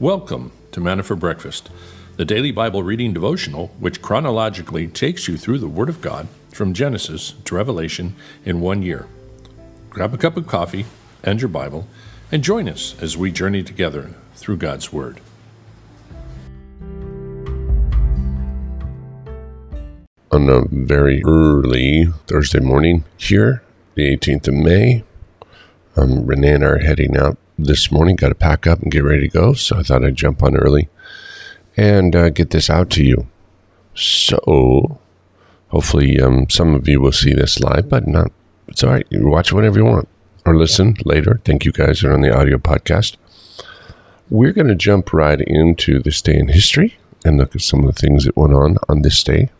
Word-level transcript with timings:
Welcome 0.00 0.52
to 0.70 0.80
Manna 0.80 1.02
for 1.02 1.16
Breakfast, 1.16 1.70
the 2.16 2.24
daily 2.24 2.52
Bible 2.52 2.84
reading 2.84 3.12
devotional 3.12 3.72
which 3.80 4.00
chronologically 4.00 4.86
takes 4.86 5.26
you 5.26 5.36
through 5.36 5.58
the 5.58 5.66
Word 5.66 5.88
of 5.88 6.00
God 6.00 6.28
from 6.52 6.72
Genesis 6.72 7.34
to 7.44 7.56
Revelation 7.56 8.14
in 8.44 8.60
one 8.60 8.82
year. 8.82 9.08
Grab 9.90 10.14
a 10.14 10.16
cup 10.16 10.36
of 10.36 10.46
coffee 10.46 10.86
and 11.24 11.40
your 11.40 11.48
Bible 11.48 11.88
and 12.30 12.44
join 12.44 12.68
us 12.68 12.94
as 13.02 13.16
we 13.16 13.32
journey 13.32 13.64
together 13.64 14.14
through 14.36 14.58
God's 14.58 14.92
Word. 14.92 15.20
On 20.30 20.48
a 20.48 20.62
very 20.70 21.24
early 21.26 22.06
Thursday 22.28 22.60
morning 22.60 23.02
here, 23.16 23.64
the 23.96 24.16
18th 24.16 24.46
of 24.46 24.54
May, 24.54 25.02
um, 25.96 26.24
Renee 26.24 26.52
and 26.54 26.64
I 26.64 26.68
are 26.68 26.78
heading 26.78 27.16
out 27.16 27.36
this 27.58 27.90
morning. 27.90 28.16
Got 28.16 28.28
to 28.28 28.34
pack 28.34 28.66
up 28.66 28.80
and 28.80 28.92
get 28.92 29.04
ready 29.04 29.28
to 29.28 29.28
go. 29.28 29.52
So 29.52 29.78
I 29.78 29.82
thought 29.82 30.04
I'd 30.04 30.16
jump 30.16 30.42
on 30.42 30.56
early 30.56 30.88
and 31.76 32.14
uh, 32.14 32.30
get 32.30 32.50
this 32.50 32.70
out 32.70 32.90
to 32.90 33.04
you. 33.04 33.26
So 33.94 35.00
hopefully 35.68 36.20
um, 36.20 36.48
some 36.48 36.74
of 36.74 36.88
you 36.88 37.00
will 37.00 37.12
see 37.12 37.34
this 37.34 37.60
live, 37.60 37.88
but 37.88 38.06
not. 38.06 38.30
It's 38.68 38.84
all 38.84 38.90
right. 38.90 39.06
You 39.10 39.28
watch 39.28 39.52
whenever 39.52 39.78
you 39.78 39.84
want 39.84 40.08
or 40.44 40.56
listen 40.56 40.96
later. 41.04 41.40
Thank 41.44 41.64
you 41.64 41.72
guys 41.72 42.02
are 42.04 42.12
on 42.12 42.20
the 42.20 42.34
audio 42.34 42.58
podcast. 42.58 43.16
We're 44.30 44.52
going 44.52 44.68
to 44.68 44.74
jump 44.74 45.12
right 45.12 45.40
into 45.40 46.00
this 46.00 46.20
day 46.22 46.36
in 46.36 46.48
history 46.48 46.98
and 47.24 47.38
look 47.38 47.54
at 47.54 47.62
some 47.62 47.80
of 47.80 47.94
the 47.94 48.00
things 48.00 48.24
that 48.24 48.36
went 48.36 48.54
on 48.54 48.76
on 48.88 49.02
this 49.02 49.22
day. 49.22 49.50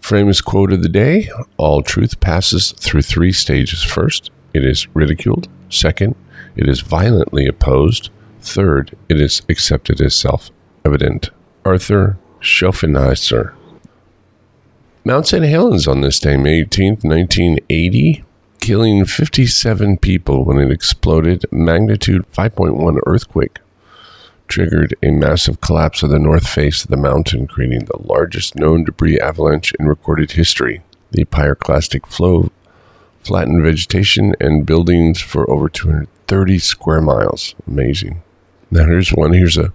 Famous 0.00 0.40
quote 0.40 0.72
of 0.72 0.82
the 0.82 0.88
day 0.88 1.30
All 1.56 1.82
truth 1.82 2.20
passes 2.20 2.72
through 2.72 3.02
three 3.02 3.32
stages. 3.32 3.82
First, 3.82 4.30
it 4.52 4.64
is 4.64 4.86
ridiculed. 4.94 5.48
Second, 5.74 6.14
it 6.56 6.68
is 6.68 6.80
violently 6.80 7.46
opposed. 7.46 8.10
Third, 8.40 8.96
it 9.08 9.20
is 9.20 9.42
accepted 9.48 10.00
as 10.00 10.14
self 10.14 10.50
evident. 10.84 11.30
Arthur 11.64 12.18
Schopenhauer. 12.40 13.54
Mount 15.04 15.26
St. 15.26 15.44
Helens 15.44 15.88
on 15.88 16.00
this 16.00 16.18
day, 16.18 16.36
May 16.36 16.64
18th, 16.64 17.04
1980, 17.04 18.24
killing 18.60 19.04
57 19.04 19.98
people 19.98 20.44
when 20.44 20.58
it 20.58 20.70
exploded. 20.70 21.44
Magnitude 21.50 22.24
5.1 22.32 22.98
earthquake 23.06 23.58
triggered 24.46 24.94
a 25.02 25.10
massive 25.10 25.60
collapse 25.60 26.02
of 26.02 26.10
the 26.10 26.18
north 26.18 26.46
face 26.46 26.84
of 26.84 26.90
the 26.90 26.96
mountain, 26.96 27.46
creating 27.46 27.86
the 27.86 27.98
largest 27.98 28.54
known 28.56 28.84
debris 28.84 29.18
avalanche 29.18 29.72
in 29.80 29.86
recorded 29.86 30.32
history. 30.32 30.82
The 31.10 31.24
pyroclastic 31.24 32.06
flow 32.06 32.50
flattened 33.24 33.62
vegetation 33.62 34.34
and 34.40 34.66
buildings 34.66 35.20
for 35.20 35.48
over 35.50 35.68
230 35.68 36.58
square 36.58 37.00
miles. 37.00 37.54
Amazing. 37.66 38.22
Now 38.70 38.84
here's 38.84 39.10
one. 39.10 39.32
Here's 39.32 39.56
a 39.56 39.72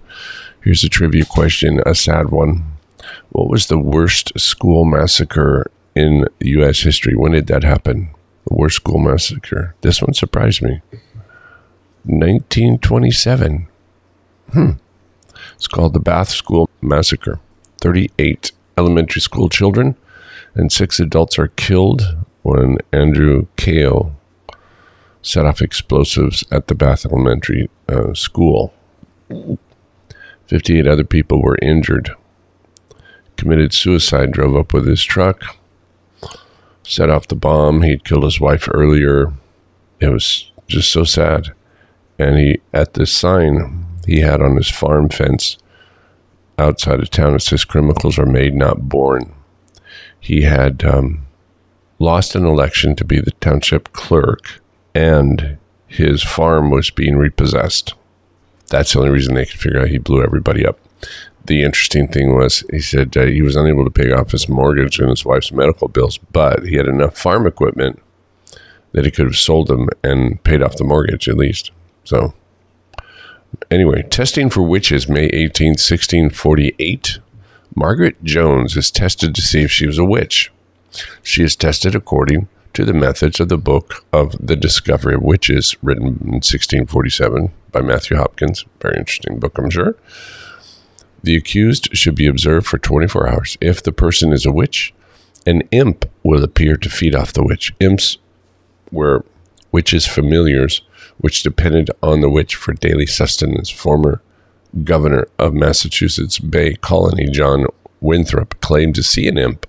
here's 0.62 0.84
a 0.84 0.88
trivia 0.88 1.24
question, 1.24 1.82
a 1.84 1.94
sad 1.94 2.30
one. 2.30 2.64
What 3.30 3.48
was 3.48 3.66
the 3.66 3.78
worst 3.78 4.38
school 4.38 4.84
massacre 4.84 5.70
in 5.94 6.26
U.S. 6.40 6.80
history? 6.80 7.16
When 7.16 7.32
did 7.32 7.46
that 7.48 7.64
happen? 7.64 8.10
The 8.46 8.54
worst 8.54 8.76
school 8.76 8.98
massacre. 8.98 9.74
This 9.80 10.02
one 10.02 10.14
surprised 10.14 10.62
me. 10.62 10.80
1927. 12.04 13.68
Hmm. 14.52 14.70
It's 15.54 15.68
called 15.68 15.92
the 15.92 16.00
Bath 16.00 16.30
School 16.30 16.68
Massacre. 16.80 17.40
38 17.80 18.52
elementary 18.76 19.20
school 19.20 19.48
children 19.48 19.96
and 20.54 20.72
six 20.72 21.00
adults 21.00 21.38
are 21.38 21.48
killed 21.48 22.16
when 22.42 22.78
Andrew 22.92 23.46
Kale 23.56 24.14
set 25.22 25.46
off 25.46 25.60
explosives 25.60 26.44
at 26.50 26.68
the 26.68 26.74
Bath 26.74 27.04
Elementary 27.04 27.68
uh, 27.88 28.14
School. 28.14 28.72
58 30.46 30.86
other 30.86 31.04
people 31.04 31.42
were 31.42 31.58
injured. 31.62 32.10
Committed 33.36 33.72
suicide, 33.72 34.32
drove 34.32 34.56
up 34.56 34.72
with 34.72 34.86
his 34.86 35.02
truck, 35.02 35.42
set 36.82 37.08
off 37.08 37.28
the 37.28 37.36
bomb. 37.36 37.82
He'd 37.82 38.04
killed 38.04 38.24
his 38.24 38.40
wife 38.40 38.68
earlier. 38.72 39.32
It 40.00 40.08
was 40.08 40.50
just 40.66 40.90
so 40.90 41.04
sad. 41.04 41.52
And 42.18 42.36
he, 42.38 42.60
at 42.74 42.94
this 42.94 43.12
sign 43.12 43.86
he 44.06 44.20
had 44.20 44.42
on 44.42 44.56
his 44.56 44.68
farm 44.68 45.08
fence 45.08 45.56
outside 46.58 47.00
of 47.00 47.10
town, 47.10 47.34
it 47.34 47.40
says, 47.40 47.64
Criminals 47.64 48.18
are 48.18 48.26
made, 48.26 48.54
not 48.54 48.88
born. 48.88 49.32
He 50.18 50.42
had 50.42 50.84
um, 50.84 51.26
lost 52.00 52.34
an 52.34 52.44
election 52.44 52.96
to 52.96 53.04
be 53.04 53.20
the 53.20 53.30
township 53.32 53.92
clerk, 53.92 54.60
and 54.94 55.58
his 55.86 56.22
farm 56.24 56.70
was 56.70 56.90
being 56.90 57.16
repossessed. 57.16 57.94
That's 58.70 58.92
the 58.92 59.00
only 59.00 59.10
reason 59.10 59.34
they 59.34 59.46
could 59.46 59.60
figure 59.60 59.80
out 59.80 59.88
he 59.88 59.98
blew 59.98 60.22
everybody 60.22 60.66
up. 60.66 60.78
The 61.44 61.62
interesting 61.62 62.08
thing 62.08 62.34
was, 62.34 62.64
he 62.70 62.80
said 62.80 63.16
uh, 63.16 63.26
he 63.26 63.42
was 63.42 63.56
unable 63.56 63.84
to 63.84 63.90
pay 63.90 64.12
off 64.12 64.32
his 64.32 64.48
mortgage 64.48 64.98
and 64.98 65.10
his 65.10 65.24
wife's 65.24 65.52
medical 65.52 65.88
bills, 65.88 66.18
but 66.32 66.66
he 66.66 66.76
had 66.76 66.86
enough 66.86 67.18
farm 67.18 67.46
equipment 67.46 68.00
that 68.92 69.04
he 69.04 69.10
could 69.10 69.26
have 69.26 69.36
sold 69.36 69.68
them 69.68 69.88
and 70.02 70.42
paid 70.42 70.62
off 70.62 70.76
the 70.76 70.84
mortgage 70.84 71.28
at 71.28 71.36
least. 71.36 71.70
So, 72.04 72.34
anyway, 73.70 74.02
testing 74.02 74.50
for 74.50 74.62
witches, 74.62 75.08
May 75.08 75.26
18, 75.26 75.70
1648. 75.70 77.18
Margaret 77.74 78.22
Jones 78.24 78.76
is 78.76 78.90
tested 78.90 79.34
to 79.34 79.42
see 79.42 79.62
if 79.62 79.70
she 79.70 79.86
was 79.86 79.98
a 79.98 80.04
witch. 80.04 80.50
She 81.22 81.42
is 81.42 81.56
tested 81.56 81.94
according 81.94 82.48
to 82.74 82.84
the 82.84 82.92
methods 82.92 83.40
of 83.40 83.48
the 83.48 83.58
book 83.58 84.04
of 84.12 84.34
the 84.40 84.56
Discovery 84.56 85.14
of 85.14 85.22
Witches, 85.22 85.76
written 85.82 86.06
in 86.06 86.40
1647 86.40 87.52
by 87.72 87.80
Matthew 87.80 88.16
Hopkins. 88.16 88.64
Very 88.80 88.98
interesting 88.98 89.38
book, 89.38 89.58
I'm 89.58 89.70
sure. 89.70 89.96
The 91.22 91.36
accused 91.36 91.96
should 91.96 92.14
be 92.14 92.26
observed 92.26 92.66
for 92.66 92.78
24 92.78 93.28
hours. 93.28 93.58
If 93.60 93.82
the 93.82 93.92
person 93.92 94.32
is 94.32 94.46
a 94.46 94.52
witch, 94.52 94.94
an 95.46 95.62
imp 95.70 96.08
will 96.22 96.42
appear 96.42 96.76
to 96.76 96.88
feed 96.88 97.14
off 97.14 97.32
the 97.32 97.44
witch. 97.44 97.74
Imps 97.80 98.18
were 98.90 99.24
witches' 99.72 100.06
familiars, 100.06 100.82
which 101.18 101.42
depended 101.42 101.90
on 102.02 102.20
the 102.20 102.30
witch 102.30 102.54
for 102.54 102.72
daily 102.72 103.06
sustenance. 103.06 103.68
Former 103.70 104.22
governor 104.84 105.26
of 105.38 105.54
Massachusetts 105.54 106.38
Bay 106.38 106.74
Colony, 106.74 107.28
John 107.28 107.66
Winthrop, 108.00 108.60
claimed 108.60 108.94
to 108.94 109.02
see 109.02 109.28
an 109.28 109.38
imp 109.38 109.66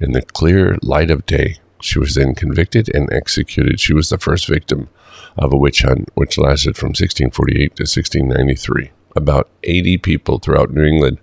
in 0.00 0.12
the 0.12 0.22
clear 0.22 0.78
light 0.82 1.10
of 1.10 1.26
day. 1.26 1.58
She 1.80 1.98
was 1.98 2.14
then 2.14 2.34
convicted 2.34 2.94
and 2.94 3.12
executed. 3.12 3.80
She 3.80 3.92
was 3.92 4.08
the 4.08 4.18
first 4.18 4.46
victim 4.46 4.88
of 5.36 5.52
a 5.52 5.56
witch 5.56 5.82
hunt, 5.82 6.08
which 6.14 6.38
lasted 6.38 6.76
from 6.76 6.88
1648 6.88 7.76
to 7.76 7.82
1693. 7.82 8.90
About 9.16 9.48
80 9.64 9.98
people 9.98 10.38
throughout 10.38 10.70
New 10.70 10.84
England 10.84 11.18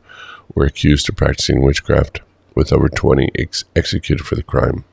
were 0.54 0.66
accused 0.66 1.10
of 1.10 1.16
practicing 1.16 1.62
witchcraft, 1.62 2.22
with 2.56 2.74
over 2.74 2.90
20 2.90 3.30
ex- 3.36 3.66
executed 3.76 4.26
for 4.26 4.36
the 4.36 4.44
crime. 4.44 4.84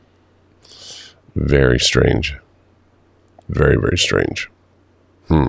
Very 1.35 1.79
strange. 1.79 2.37
Very, 3.49 3.77
very 3.77 3.99
strange. 3.99 4.51
Hmm. 5.29 5.49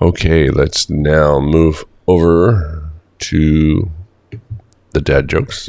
Okay, 0.00 0.50
let's 0.50 0.88
now 0.88 1.40
move 1.40 1.84
over 2.06 2.90
to 3.18 3.90
the 4.92 5.00
dad 5.00 5.28
jokes. 5.28 5.68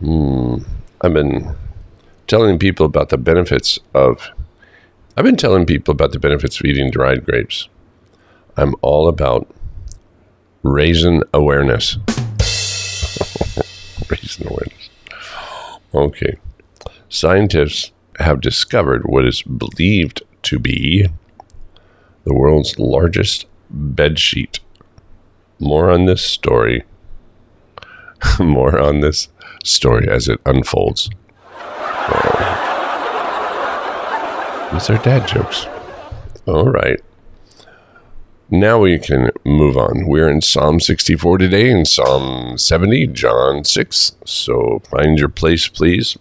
Hmm. 0.00 0.58
I've 1.00 1.14
been 1.14 1.54
telling 2.26 2.58
people 2.58 2.86
about 2.86 3.08
the 3.08 3.18
benefits 3.18 3.78
of. 3.94 4.30
I've 5.16 5.24
been 5.24 5.36
telling 5.36 5.64
people 5.64 5.92
about 5.92 6.12
the 6.12 6.18
benefits 6.18 6.60
of 6.60 6.66
eating 6.66 6.90
dried 6.90 7.24
grapes. 7.24 7.68
I'm 8.56 8.74
all 8.82 9.08
about 9.08 9.48
raising 10.62 11.22
awareness. 11.32 11.96
raising 14.10 14.46
awareness. 14.46 14.90
Okay. 15.94 16.36
Scientists 17.08 17.92
have 18.18 18.42
discovered 18.42 19.06
what 19.06 19.24
is 19.26 19.42
believed 19.42 20.22
to 20.42 20.58
be 20.58 21.06
the 22.24 22.34
world's 22.34 22.78
largest 22.78 23.46
bed 23.70 24.18
sheet. 24.18 24.60
More 25.58 25.90
on 25.90 26.04
this 26.04 26.22
story. 26.22 26.84
More 28.38 28.78
on 28.78 29.00
this 29.00 29.28
story 29.66 30.08
as 30.08 30.28
it 30.28 30.40
unfolds. 30.46 31.10
Uh, 31.58 32.72
these 34.72 34.90
are 34.90 34.98
dad 34.98 35.26
jokes. 35.28 35.66
All 36.46 36.68
right. 36.68 37.00
Now 38.48 38.78
we 38.78 38.98
can 38.98 39.30
move 39.44 39.76
on. 39.76 40.06
We're 40.06 40.28
in 40.28 40.40
Psalm 40.40 40.78
64 40.78 41.38
today 41.38 41.68
and 41.70 41.86
Psalm 41.86 42.56
70, 42.58 43.08
John 43.08 43.64
6. 43.64 44.12
So 44.24 44.80
find 44.88 45.18
your 45.18 45.28
place, 45.28 45.66
please, 45.66 46.16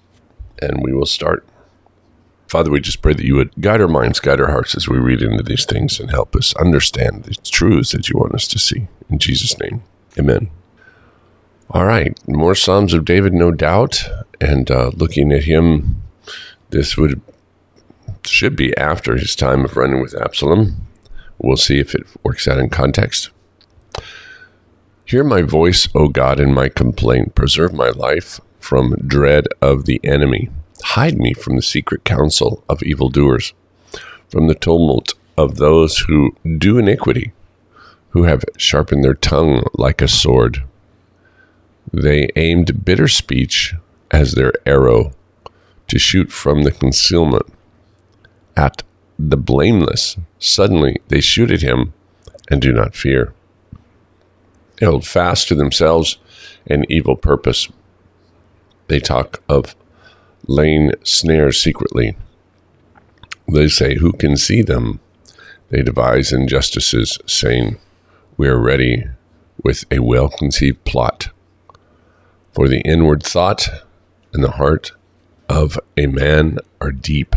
and 0.59 0.81
we 0.83 0.92
will 0.92 1.06
start. 1.06 1.45
Father, 2.47 2.71
we 2.71 2.80
just 2.80 3.03
pray 3.03 3.13
that 3.13 3.25
you 3.25 3.36
would 3.36 3.53
guide 3.62 3.81
our 3.81 3.88
minds, 3.88 4.19
guide 4.19 4.42
our 4.42 4.50
hearts 4.50 4.75
as 4.75 4.88
we 4.88 4.97
read 4.97 5.21
into 5.21 5.44
these 5.44 5.65
things 5.65 6.00
and 6.00 6.09
help 6.09 6.36
us 6.36 6.56
understand 6.56 7.25
the 7.25 7.36
truths 7.44 7.92
that 7.92 8.09
you 8.09 8.18
want 8.18 8.33
us 8.33 8.47
to 8.47 8.57
see. 8.57 8.88
In 9.09 9.19
Jesus' 9.19 9.59
name, 9.59 9.83
amen. 10.18 10.50
All 11.71 11.85
right, 11.85 12.15
more 12.27 12.56
Psalms 12.56 12.94
of 12.94 13.06
David, 13.06 13.33
no 13.33 13.51
doubt. 13.51 14.07
And 14.39 14.69
uh, 14.69 14.91
looking 14.95 15.31
at 15.31 15.44
him, 15.44 16.01
this 16.69 16.95
would 16.97 17.21
should 18.23 18.56
be 18.56 18.75
after 18.77 19.17
his 19.17 19.35
time 19.35 19.65
of 19.65 19.77
running 19.77 20.01
with 20.01 20.19
Absalom. 20.19 20.88
We'll 21.38 21.57
see 21.57 21.79
if 21.79 21.94
it 21.94 22.07
works 22.23 22.47
out 22.47 22.59
in 22.59 22.69
context. 22.69 23.29
Hear 25.06 25.23
my 25.23 25.41
voice, 25.44 25.88
O 25.94 26.07
God, 26.07 26.39
in 26.39 26.53
my 26.53 26.69
complaint. 26.69 27.35
Preserve 27.35 27.73
my 27.73 27.89
life 27.89 28.39
from 28.59 28.95
dread 29.06 29.47
of 29.61 29.85
the 29.85 30.00
enemy. 30.03 30.50
Hide 30.83 31.18
me 31.18 31.33
from 31.33 31.56
the 31.56 31.61
secret 31.61 32.03
counsel 32.03 32.63
of 32.68 32.81
evildoers, 32.81 33.53
from 34.29 34.47
the 34.47 34.56
tumult 34.56 35.13
of 35.38 35.57
those 35.57 36.00
who 36.00 36.35
do 36.57 36.77
iniquity, 36.77 37.33
who 38.09 38.23
have 38.23 38.44
sharpened 38.57 39.03
their 39.03 39.13
tongue 39.13 39.63
like 39.73 40.01
a 40.01 40.07
sword. 40.07 40.63
They 41.93 42.29
aimed 42.35 42.85
bitter 42.85 43.07
speech 43.07 43.75
as 44.11 44.33
their 44.33 44.53
arrow 44.65 45.11
to 45.87 45.99
shoot 45.99 46.31
from 46.31 46.63
the 46.63 46.71
concealment 46.71 47.45
at 48.55 48.83
the 49.17 49.37
blameless. 49.37 50.17
Suddenly 50.39 50.97
they 51.07 51.21
shoot 51.21 51.51
at 51.51 51.61
him 51.61 51.93
and 52.49 52.61
do 52.61 52.71
not 52.71 52.95
fear. 52.95 53.33
They 54.77 54.85
hold 54.85 55.05
fast 55.05 55.47
to 55.47 55.55
themselves 55.55 56.17
an 56.67 56.85
evil 56.89 57.15
purpose. 57.15 57.69
They 58.87 58.99
talk 58.99 59.41
of 59.47 59.75
laying 60.47 60.91
snares 61.03 61.59
secretly. 61.59 62.15
They 63.47 63.67
say, 63.67 63.95
Who 63.95 64.11
can 64.11 64.37
see 64.37 64.61
them? 64.61 64.99
They 65.69 65.81
devise 65.81 66.31
injustices, 66.31 67.19
saying, 67.25 67.77
We 68.37 68.47
are 68.47 68.59
ready 68.59 69.05
with 69.63 69.85
a 69.91 69.99
well 69.99 70.29
conceived 70.29 70.83
plot. 70.85 71.29
For 72.56 72.69
the 72.69 72.80
inward 72.81 73.22
thought 73.22 73.68
and 74.31 74.42
the 74.42 74.52
heart 74.52 74.94
of 75.50 75.78
a 75.98 76.06
man 76.06 76.60
are 76.80 76.94
deep. 76.94 77.36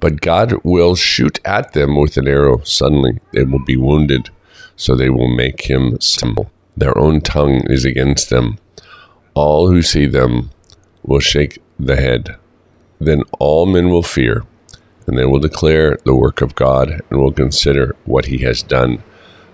But 0.00 0.22
God 0.22 0.54
will 0.64 0.96
shoot 0.96 1.38
at 1.44 1.74
them 1.74 1.94
with 2.00 2.16
an 2.16 2.26
arrow. 2.26 2.62
Suddenly 2.64 3.20
they 3.34 3.44
will 3.44 3.62
be 3.62 3.76
wounded, 3.76 4.30
so 4.74 4.94
they 4.94 5.10
will 5.10 5.28
make 5.28 5.68
him 5.68 6.00
stumble. 6.00 6.50
Their 6.74 6.96
own 6.96 7.20
tongue 7.20 7.70
is 7.70 7.84
against 7.84 8.30
them. 8.30 8.58
All 9.34 9.68
who 9.68 9.82
see 9.82 10.06
them 10.06 10.50
will 11.02 11.20
shake 11.20 11.62
the 11.78 11.96
head. 11.96 12.36
Then 12.98 13.24
all 13.38 13.66
men 13.66 13.90
will 13.90 14.02
fear, 14.02 14.44
and 15.06 15.18
they 15.18 15.26
will 15.26 15.38
declare 15.38 15.98
the 16.04 16.16
work 16.16 16.40
of 16.40 16.54
God 16.54 17.02
and 17.10 17.20
will 17.20 17.32
consider 17.32 17.94
what 18.06 18.26
he 18.26 18.38
has 18.38 18.62
done. 18.62 19.02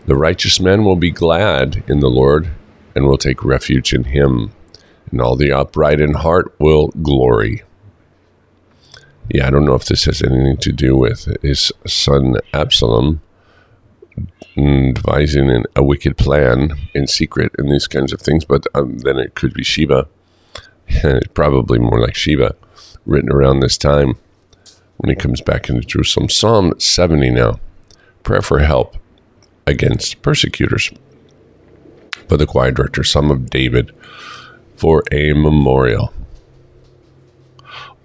The 0.06 0.14
righteous 0.14 0.60
man 0.60 0.84
will 0.84 0.94
be 0.94 1.10
glad 1.10 1.82
in 1.88 1.98
the 1.98 2.10
Lord 2.10 2.50
and 2.94 3.06
will 3.06 3.18
take 3.18 3.44
refuge 3.44 3.92
in 3.92 4.04
him, 4.04 4.52
and 5.12 5.20
all 5.20 5.36
the 5.36 5.52
upright 5.52 6.00
in 6.00 6.14
heart 6.14 6.52
will 6.58 6.88
glory. 6.88 7.62
Yeah, 9.28 9.46
I 9.46 9.50
don't 9.50 9.64
know 9.64 9.74
if 9.74 9.84
this 9.84 10.04
has 10.06 10.22
anything 10.22 10.56
to 10.56 10.72
do 10.72 10.96
with 10.96 11.28
his 11.42 11.70
son 11.86 12.36
Absalom 12.52 13.20
devising 14.56 15.64
a 15.76 15.82
wicked 15.82 16.16
plan 16.18 16.74
in 16.94 17.06
secret 17.06 17.52
and 17.56 17.70
these 17.70 17.86
kinds 17.86 18.12
of 18.12 18.20
things, 18.20 18.44
but 18.44 18.66
um, 18.74 18.98
then 18.98 19.18
it 19.18 19.34
could 19.34 19.54
be 19.54 19.64
Sheba, 19.64 20.08
probably 21.34 21.78
more 21.78 22.00
like 22.00 22.14
Sheba, 22.14 22.54
written 23.06 23.32
around 23.32 23.60
this 23.60 23.78
time 23.78 24.16
when 24.98 25.08
he 25.10 25.14
comes 25.16 25.40
back 25.40 25.68
into 25.68 25.82
Jerusalem. 25.82 26.28
Psalm 26.28 26.74
70 26.78 27.30
now 27.30 27.60
prayer 28.22 28.42
for 28.42 28.60
help 28.60 28.96
against 29.66 30.22
persecutors. 30.22 30.90
For 32.28 32.36
the 32.36 32.46
choir 32.46 32.70
director, 32.70 33.04
Psalm 33.04 33.30
of 33.30 33.50
David 33.50 33.92
for 34.82 35.04
a 35.12 35.32
memorial. 35.32 36.12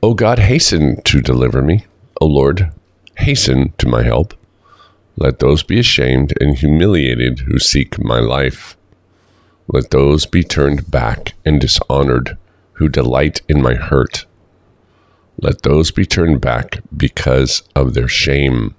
O 0.04 0.14
God, 0.14 0.38
hasten 0.38 1.02
to 1.06 1.22
deliver 1.22 1.64
me. 1.64 1.88
O 2.22 2.28
Lord, 2.28 2.72
hasten 3.18 3.74
to 3.80 3.88
my 3.88 4.04
help. 4.04 4.36
Let 5.16 5.40
those 5.40 5.64
be 5.64 5.80
ashamed 5.80 6.36
and 6.40 6.56
humiliated 6.56 7.40
who 7.48 7.58
seek 7.58 7.98
my 7.98 8.20
life. 8.20 8.78
Let 9.68 9.90
those 9.90 10.28
be 10.28 10.44
turned 10.44 10.92
back 10.92 11.34
and 11.44 11.60
dishonored 11.60 12.38
who 12.74 12.90
delight 12.90 13.42
in 13.50 13.60
my 13.60 13.74
hurt. 13.74 14.28
Let 15.42 15.64
those 15.64 15.90
be 15.90 16.06
turned 16.06 16.42
back 16.42 16.82
because 16.96 17.64
of 17.76 17.96
their 17.96 18.08
shame. 18.08 18.76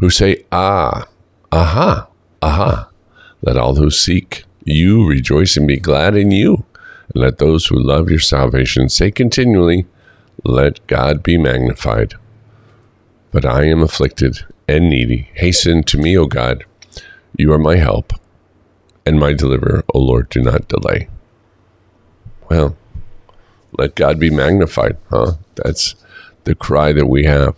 Who 0.00 0.10
say, 0.10 0.44
Ah, 0.52 1.06
aha, 1.50 2.08
aha. 2.42 2.90
Let 3.40 3.56
all 3.56 3.76
who 3.76 3.90
seek 3.90 4.44
you 4.72 5.06
rejoice 5.06 5.56
and 5.56 5.66
be 5.66 5.78
glad 5.78 6.16
in 6.16 6.30
you. 6.30 6.64
And 7.14 7.22
let 7.22 7.38
those 7.38 7.66
who 7.66 7.76
love 7.78 8.10
your 8.10 8.18
salvation 8.18 8.88
say 8.88 9.10
continually, 9.10 9.86
Let 10.44 10.86
God 10.86 11.22
be 11.22 11.38
magnified. 11.38 12.14
But 13.30 13.44
I 13.44 13.64
am 13.64 13.82
afflicted 13.82 14.40
and 14.66 14.90
needy. 14.90 15.30
Hasten 15.34 15.82
to 15.84 15.98
me, 15.98 16.16
O 16.16 16.26
God. 16.26 16.64
You 17.36 17.52
are 17.52 17.58
my 17.58 17.76
help 17.76 18.12
and 19.04 19.18
my 19.18 19.32
deliverer. 19.32 19.84
O 19.94 19.98
Lord, 19.98 20.28
do 20.28 20.42
not 20.42 20.68
delay. 20.68 21.08
Well, 22.50 22.76
let 23.76 23.94
God 23.94 24.18
be 24.18 24.30
magnified, 24.30 24.96
huh? 25.10 25.34
That's 25.54 25.94
the 26.44 26.54
cry 26.54 26.92
that 26.92 27.06
we 27.06 27.24
have. 27.24 27.56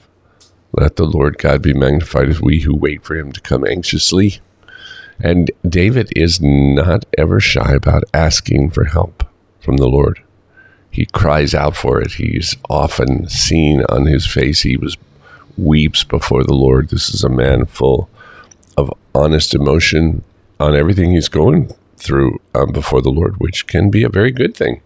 Let 0.72 0.96
the 0.96 1.04
Lord 1.04 1.38
God 1.38 1.62
be 1.62 1.72
magnified 1.72 2.28
as 2.28 2.40
we 2.40 2.60
who 2.60 2.74
wait 2.74 3.04
for 3.04 3.16
him 3.16 3.32
to 3.32 3.40
come 3.40 3.66
anxiously. 3.66 4.40
And 5.22 5.50
David 5.68 6.10
is 6.16 6.40
not 6.40 7.04
ever 7.18 7.40
shy 7.40 7.72
about 7.72 8.04
asking 8.14 8.70
for 8.70 8.84
help 8.84 9.24
from 9.60 9.76
the 9.76 9.88
Lord. 9.88 10.22
He 10.90 11.06
cries 11.06 11.54
out 11.54 11.76
for 11.76 12.00
it. 12.00 12.12
He's 12.12 12.56
often 12.68 13.28
seen 13.28 13.84
on 13.88 14.06
his 14.06 14.26
face. 14.26 14.62
He 14.62 14.76
was 14.76 14.96
weeps 15.56 16.04
before 16.04 16.44
the 16.44 16.54
Lord. 16.54 16.88
This 16.88 17.14
is 17.14 17.22
a 17.22 17.28
man 17.28 17.66
full 17.66 18.08
of 18.76 18.92
honest 19.14 19.54
emotion 19.54 20.24
on 20.58 20.74
everything 20.74 21.12
he's 21.12 21.28
going 21.28 21.70
through 21.96 22.40
um, 22.54 22.72
before 22.72 23.02
the 23.02 23.10
Lord, 23.10 23.36
which 23.38 23.66
can 23.66 23.90
be 23.90 24.02
a 24.02 24.08
very 24.08 24.30
good 24.30 24.56
thing. 24.56 24.80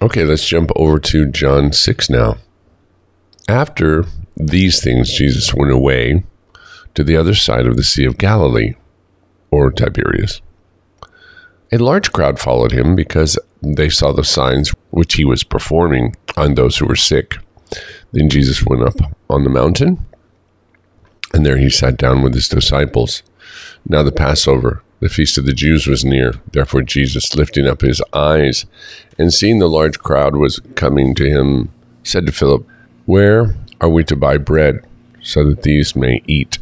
Okay, 0.00 0.24
let's 0.24 0.46
jump 0.46 0.70
over 0.76 0.98
to 0.98 1.30
John 1.30 1.72
6 1.72 2.10
now. 2.10 2.36
After 3.48 4.04
these 4.36 4.82
things, 4.82 5.12
Jesus 5.12 5.52
went 5.52 5.70
away 5.72 6.24
to 6.94 7.04
the 7.04 7.16
other 7.16 7.34
side 7.34 7.66
of 7.66 7.76
the 7.76 7.84
Sea 7.84 8.04
of 8.04 8.18
Galilee, 8.18 8.74
or 9.52 9.70
Tiberias. 9.70 10.40
A 11.70 11.78
large 11.78 12.12
crowd 12.12 12.40
followed 12.40 12.72
him 12.72 12.96
because 12.96 13.38
they 13.62 13.88
saw 13.88 14.12
the 14.12 14.24
signs 14.24 14.74
which 14.90 15.14
he 15.14 15.24
was 15.24 15.44
performing 15.44 16.16
on 16.36 16.54
those 16.54 16.78
who 16.78 16.86
were 16.86 16.96
sick. 16.96 17.36
Then 18.10 18.28
Jesus 18.28 18.66
went 18.66 18.82
up 18.82 18.96
on 19.30 19.44
the 19.44 19.50
mountain, 19.50 20.04
and 21.32 21.46
there 21.46 21.58
he 21.58 21.70
sat 21.70 21.96
down 21.96 22.22
with 22.22 22.34
his 22.34 22.48
disciples. 22.48 23.22
Now 23.88 24.02
the 24.02 24.12
Passover, 24.12 24.82
the 25.00 25.08
feast 25.08 25.38
of 25.38 25.46
the 25.46 25.52
Jews, 25.52 25.86
was 25.86 26.04
near. 26.04 26.34
Therefore 26.52 26.82
Jesus, 26.82 27.34
lifting 27.34 27.66
up 27.66 27.80
his 27.80 28.02
eyes 28.12 28.66
and 29.18 29.32
seeing 29.32 29.58
the 29.58 29.68
large 29.68 29.98
crowd 29.98 30.36
was 30.36 30.60
coming 30.74 31.14
to 31.14 31.28
him, 31.28 31.70
said 32.02 32.26
to 32.26 32.32
Philip, 32.32 32.66
Where 33.06 33.56
are 33.80 33.88
we 33.88 34.04
to 34.04 34.16
buy 34.16 34.38
bread 34.38 34.84
so 35.22 35.44
that 35.48 35.62
these 35.62 35.96
may 35.96 36.22
eat? 36.26 36.58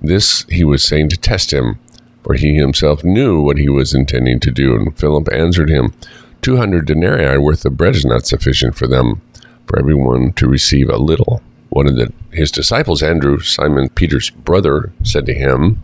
This 0.00 0.44
he 0.48 0.64
was 0.64 0.84
saying 0.84 1.08
to 1.10 1.16
test 1.16 1.52
him, 1.52 1.78
for 2.22 2.34
he 2.34 2.54
himself 2.54 3.04
knew 3.04 3.40
what 3.40 3.58
he 3.58 3.68
was 3.68 3.94
intending 3.94 4.40
to 4.40 4.50
do. 4.50 4.74
And 4.74 4.96
Philip 4.96 5.32
answered 5.32 5.70
him, 5.70 5.92
Two 6.40 6.56
hundred 6.56 6.86
denarii 6.86 7.38
worth 7.38 7.64
of 7.64 7.76
bread 7.76 7.94
is 7.94 8.04
not 8.04 8.26
sufficient 8.26 8.74
for 8.74 8.86
them 8.86 9.20
for 9.66 9.78
everyone 9.78 10.32
to 10.34 10.48
receive 10.48 10.88
a 10.88 10.96
little. 10.96 11.42
One 11.68 11.86
of 11.86 11.96
the, 11.96 12.12
his 12.32 12.50
disciples, 12.50 13.02
Andrew, 13.02 13.40
Simon 13.40 13.88
Peter's 13.90 14.30
brother, 14.30 14.92
said 15.02 15.24
to 15.26 15.34
him, 15.34 15.82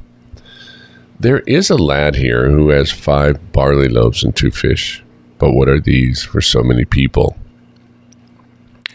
There 1.18 1.40
is 1.40 1.70
a 1.70 1.76
lad 1.76 2.16
here 2.16 2.50
who 2.50 2.68
has 2.70 2.90
five 2.90 3.52
barley 3.52 3.88
loaves 3.88 4.22
and 4.22 4.34
two 4.34 4.50
fish, 4.50 5.02
but 5.38 5.52
what 5.52 5.68
are 5.68 5.80
these 5.80 6.22
for 6.22 6.40
so 6.40 6.62
many 6.62 6.84
people? 6.84 7.36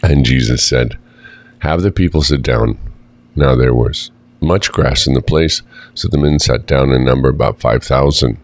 And 0.02 0.24
Jesus 0.24 0.62
said, 0.62 0.98
Have 1.60 1.82
the 1.82 1.90
people 1.90 2.22
sit 2.22 2.42
down. 2.42 2.78
Now 3.34 3.56
there 3.56 3.74
was 3.74 4.10
much 4.44 4.72
grass 4.72 5.06
in 5.06 5.14
the 5.14 5.22
place, 5.22 5.62
so 5.94 6.08
the 6.08 6.18
men 6.18 6.38
sat 6.38 6.66
down 6.66 6.92
in 6.92 7.04
number 7.04 7.28
about 7.28 7.60
five 7.60 7.82
thousand. 7.82 8.38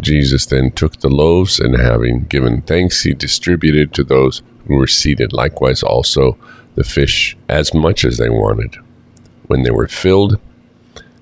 Jesus 0.00 0.46
then 0.46 0.70
took 0.70 0.98
the 0.98 1.10
loaves, 1.10 1.58
and 1.58 1.76
having 1.76 2.24
given 2.24 2.62
thanks, 2.62 3.02
he 3.02 3.14
distributed 3.14 3.92
to 3.94 4.04
those 4.04 4.42
who 4.66 4.76
were 4.76 4.86
seated, 4.86 5.32
likewise 5.32 5.82
also 5.82 6.36
the 6.74 6.84
fish, 6.84 7.36
as 7.48 7.74
much 7.74 8.04
as 8.04 8.16
they 8.16 8.30
wanted. 8.30 8.76
When 9.46 9.62
they 9.62 9.70
were 9.70 9.88
filled, 9.88 10.38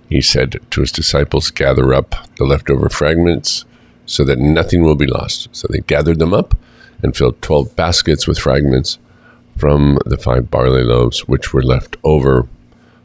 he 0.08 0.20
said 0.20 0.60
to 0.70 0.80
his 0.80 0.92
disciples, 0.92 1.50
Gather 1.50 1.92
up 1.94 2.14
the 2.36 2.44
leftover 2.44 2.88
fragments 2.88 3.64
so 4.06 4.24
that 4.24 4.38
nothing 4.38 4.82
will 4.82 4.96
be 4.96 5.06
lost. 5.06 5.48
So 5.52 5.68
they 5.68 5.80
gathered 5.80 6.18
them 6.18 6.34
up 6.34 6.56
and 7.02 7.16
filled 7.16 7.40
twelve 7.42 7.74
baskets 7.76 8.26
with 8.26 8.38
fragments 8.38 8.98
from 9.56 9.98
the 10.04 10.18
five 10.18 10.50
barley 10.50 10.82
loaves 10.82 11.28
which 11.28 11.52
were 11.52 11.62
left 11.62 11.96
over 12.02 12.48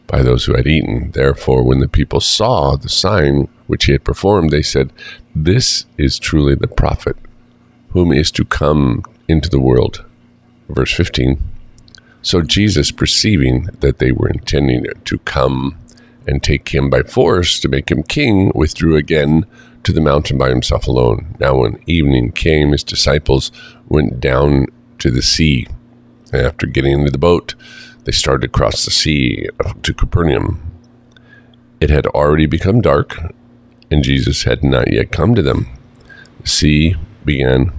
by 0.07 0.21
those 0.21 0.45
who 0.45 0.55
had 0.55 0.67
eaten. 0.67 1.11
Therefore, 1.11 1.63
when 1.63 1.79
the 1.79 1.87
people 1.87 2.21
saw 2.21 2.75
the 2.75 2.89
sign 2.89 3.47
which 3.67 3.85
he 3.85 3.91
had 3.91 4.03
performed, 4.03 4.51
they 4.51 4.61
said, 4.61 4.91
This 5.35 5.85
is 5.97 6.19
truly 6.19 6.55
the 6.55 6.67
prophet 6.67 7.17
whom 7.89 8.11
is 8.11 8.29
to 8.29 8.43
come 8.43 9.03
into 9.27 9.49
the 9.49 9.59
world. 9.59 10.03
Verse 10.69 10.91
15 10.91 11.39
So 12.21 12.41
Jesus, 12.41 12.91
perceiving 12.91 13.69
that 13.79 13.99
they 13.99 14.11
were 14.11 14.29
intending 14.29 14.85
to 15.05 15.17
come 15.19 15.77
and 16.27 16.43
take 16.43 16.69
him 16.69 16.89
by 16.89 17.03
force 17.03 17.59
to 17.59 17.69
make 17.69 17.89
him 17.89 18.03
king, 18.03 18.51
withdrew 18.55 18.95
again 18.95 19.45
to 19.83 19.93
the 19.93 20.01
mountain 20.01 20.37
by 20.37 20.49
himself 20.49 20.87
alone. 20.87 21.35
Now, 21.39 21.57
when 21.57 21.81
evening 21.85 22.31
came, 22.31 22.71
his 22.71 22.83
disciples 22.83 23.51
went 23.87 24.19
down 24.19 24.65
to 24.99 25.11
the 25.11 25.21
sea. 25.21 25.67
And 26.33 26.41
after 26.41 26.65
getting 26.65 26.99
into 26.99 27.11
the 27.11 27.17
boat, 27.17 27.53
they 28.05 28.11
started 28.11 28.49
across 28.49 28.85
the 28.85 28.91
sea 28.91 29.49
uh, 29.63 29.73
to 29.83 29.93
Capernaum. 29.93 30.61
It 31.81 31.89
had 31.89 32.07
already 32.07 32.45
become 32.45 32.79
dark, 32.79 33.33
and 33.91 34.03
Jesus 34.03 34.43
had 34.43 34.63
not 34.63 34.91
yet 34.91 35.11
come 35.11 35.35
to 35.35 35.41
them. 35.41 35.67
The 36.41 36.47
sea 36.47 36.95
began 37.25 37.73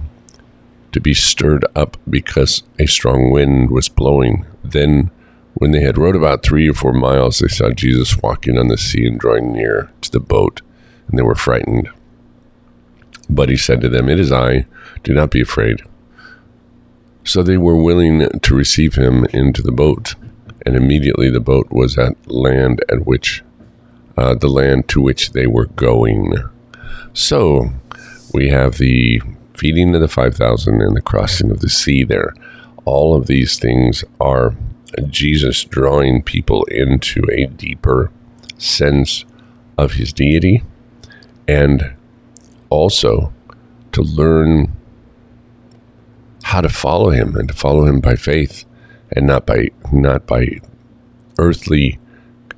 to 0.91 0.99
be 0.99 1.13
stirred 1.13 1.65
up 1.75 1.97
because 2.09 2.63
a 2.77 2.85
strong 2.85 3.31
wind 3.31 3.71
was 3.71 3.89
blowing. 3.89 4.45
Then, 4.63 5.11
when 5.55 5.71
they 5.71 5.81
had 5.81 5.97
rowed 5.97 6.15
about 6.15 6.43
three 6.43 6.69
or 6.69 6.73
four 6.73 6.93
miles, 6.93 7.39
they 7.39 7.47
saw 7.47 7.71
Jesus 7.71 8.17
walking 8.17 8.57
on 8.57 8.67
the 8.67 8.77
sea 8.77 9.07
and 9.07 9.19
drawing 9.19 9.53
near 9.53 9.91
to 10.01 10.11
the 10.11 10.19
boat, 10.19 10.61
and 11.07 11.17
they 11.17 11.23
were 11.23 11.35
frightened. 11.35 11.89
But 13.29 13.49
he 13.49 13.57
said 13.57 13.81
to 13.81 13.89
them, 13.89 14.09
It 14.09 14.19
is 14.19 14.31
I, 14.31 14.65
do 15.03 15.13
not 15.13 15.31
be 15.31 15.41
afraid. 15.41 15.81
So 17.27 17.43
they 17.43 17.57
were 17.57 17.75
willing 17.75 18.29
to 18.29 18.55
receive 18.55 18.95
him 18.95 19.25
into 19.25 19.61
the 19.61 19.73
boat, 19.73 20.15
and 20.65 20.77
immediately 20.77 21.29
the 21.29 21.41
boat 21.41 21.67
was 21.69 21.97
at 21.97 22.15
land 22.31 22.81
at 22.89 23.05
which 23.05 23.43
uh, 24.15 24.33
the 24.35 24.47
land 24.47 24.87
to 24.87 25.01
which 25.01 25.33
they 25.33 25.45
were 25.45 25.65
going. 25.65 26.35
So 27.11 27.73
we 28.33 28.47
have 28.47 28.77
the 28.77 29.21
feeding 29.55 29.93
of 29.93 29.99
the 29.99 30.07
5,000 30.07 30.81
and 30.81 30.95
the 30.95 31.01
crossing 31.01 31.51
of 31.51 31.59
the 31.59 31.69
sea 31.69 32.05
there. 32.05 32.33
All 32.85 33.13
of 33.13 33.27
these 33.27 33.59
things 33.59 34.05
are 34.21 34.55
Jesus 35.09 35.65
drawing 35.65 36.23
people 36.23 36.63
into 36.65 37.23
a 37.29 37.47
deeper 37.47 38.09
sense 38.57 39.25
of 39.77 39.93
his 39.93 40.13
deity 40.13 40.63
and 41.45 41.93
also 42.69 43.33
to 43.91 44.01
learn 44.01 44.76
how 46.51 46.61
to 46.61 46.69
follow 46.69 47.09
him 47.09 47.35
and 47.35 47.47
to 47.49 47.53
follow 47.53 47.85
him 47.85 47.99
by 47.99 48.15
faith 48.15 48.65
and 49.11 49.27
not 49.27 49.45
by 49.45 49.69
not 49.91 50.25
by 50.25 50.59
earthly 51.37 51.99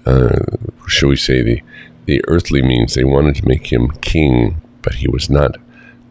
uh, 0.05 0.39
shall 0.87 1.09
we 1.09 1.15
say 1.15 1.41
the 1.41 1.61
the 2.05 2.21
earthly 2.27 2.61
means 2.61 2.93
they 2.93 3.03
wanted 3.03 3.35
to 3.35 3.47
make 3.47 3.71
him 3.71 3.91
king 4.01 4.61
but 4.81 4.95
he 4.95 5.07
was 5.07 5.29
not 5.29 5.57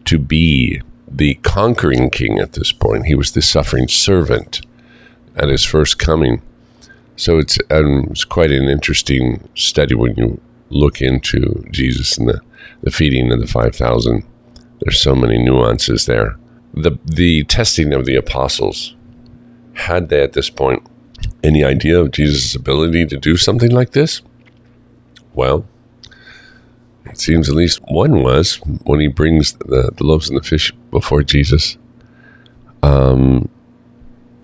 to 0.05 0.17
be 0.17 0.81
the 1.07 1.35
conquering 1.35 2.09
king 2.09 2.39
at 2.39 2.53
this 2.53 2.71
point. 2.71 3.05
He 3.05 3.15
was 3.15 3.31
the 3.31 3.41
suffering 3.41 3.87
servant 3.87 4.61
at 5.35 5.49
his 5.49 5.63
first 5.63 5.99
coming. 5.99 6.41
So 7.15 7.39
it's, 7.39 7.57
um, 7.69 8.07
it's 8.11 8.23
quite 8.23 8.51
an 8.51 8.69
interesting 8.69 9.47
study 9.55 9.95
when 9.95 10.15
you 10.15 10.39
look 10.69 11.01
into 11.01 11.65
Jesus 11.71 12.17
and 12.17 12.29
the, 12.29 12.41
the 12.81 12.91
feeding 12.91 13.31
of 13.31 13.39
the 13.39 13.47
5,000. 13.47 14.23
There's 14.81 15.01
so 15.01 15.15
many 15.15 15.37
nuances 15.37 16.05
there. 16.05 16.37
The, 16.73 16.97
the 17.03 17.43
testing 17.45 17.93
of 17.93 18.05
the 18.05 18.15
apostles, 18.15 18.95
had 19.73 20.09
they 20.09 20.21
at 20.21 20.33
this 20.33 20.49
point 20.49 20.85
any 21.43 21.63
idea 21.63 21.99
of 21.99 22.11
Jesus' 22.11 22.55
ability 22.55 23.05
to 23.07 23.17
do 23.17 23.37
something 23.37 23.71
like 23.71 23.91
this? 23.91 24.21
Well, 25.33 25.65
it 27.05 27.19
seems 27.19 27.49
at 27.49 27.55
least 27.55 27.81
one 27.87 28.21
was 28.23 28.55
when 28.83 28.99
he 28.99 29.07
brings 29.07 29.53
the, 29.53 29.91
the 29.95 30.03
loaves 30.03 30.29
and 30.29 30.39
the 30.39 30.43
fish 30.43 30.71
before 30.91 31.23
Jesus. 31.23 31.77
Um, 32.83 33.49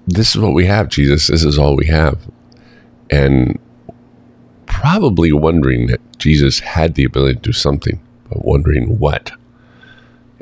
this 0.08 0.36
is 0.36 0.42
what 0.42 0.54
we 0.54 0.66
have, 0.66 0.90
Jesus. 0.90 1.28
This 1.28 1.44
is 1.44 1.60
all 1.60 1.76
we 1.76 1.88
have. 1.88 2.20
And 3.10 3.60
probably 4.66 5.32
wondering 5.32 5.88
that 5.88 6.02
Jesus 6.18 6.60
had 6.60 6.96
the 6.96 7.06
ability 7.06 7.36
to 7.36 7.42
do 7.42 7.54
something, 7.54 8.02
but 8.30 8.44
wondering 8.46 9.00
what. 9.00 9.32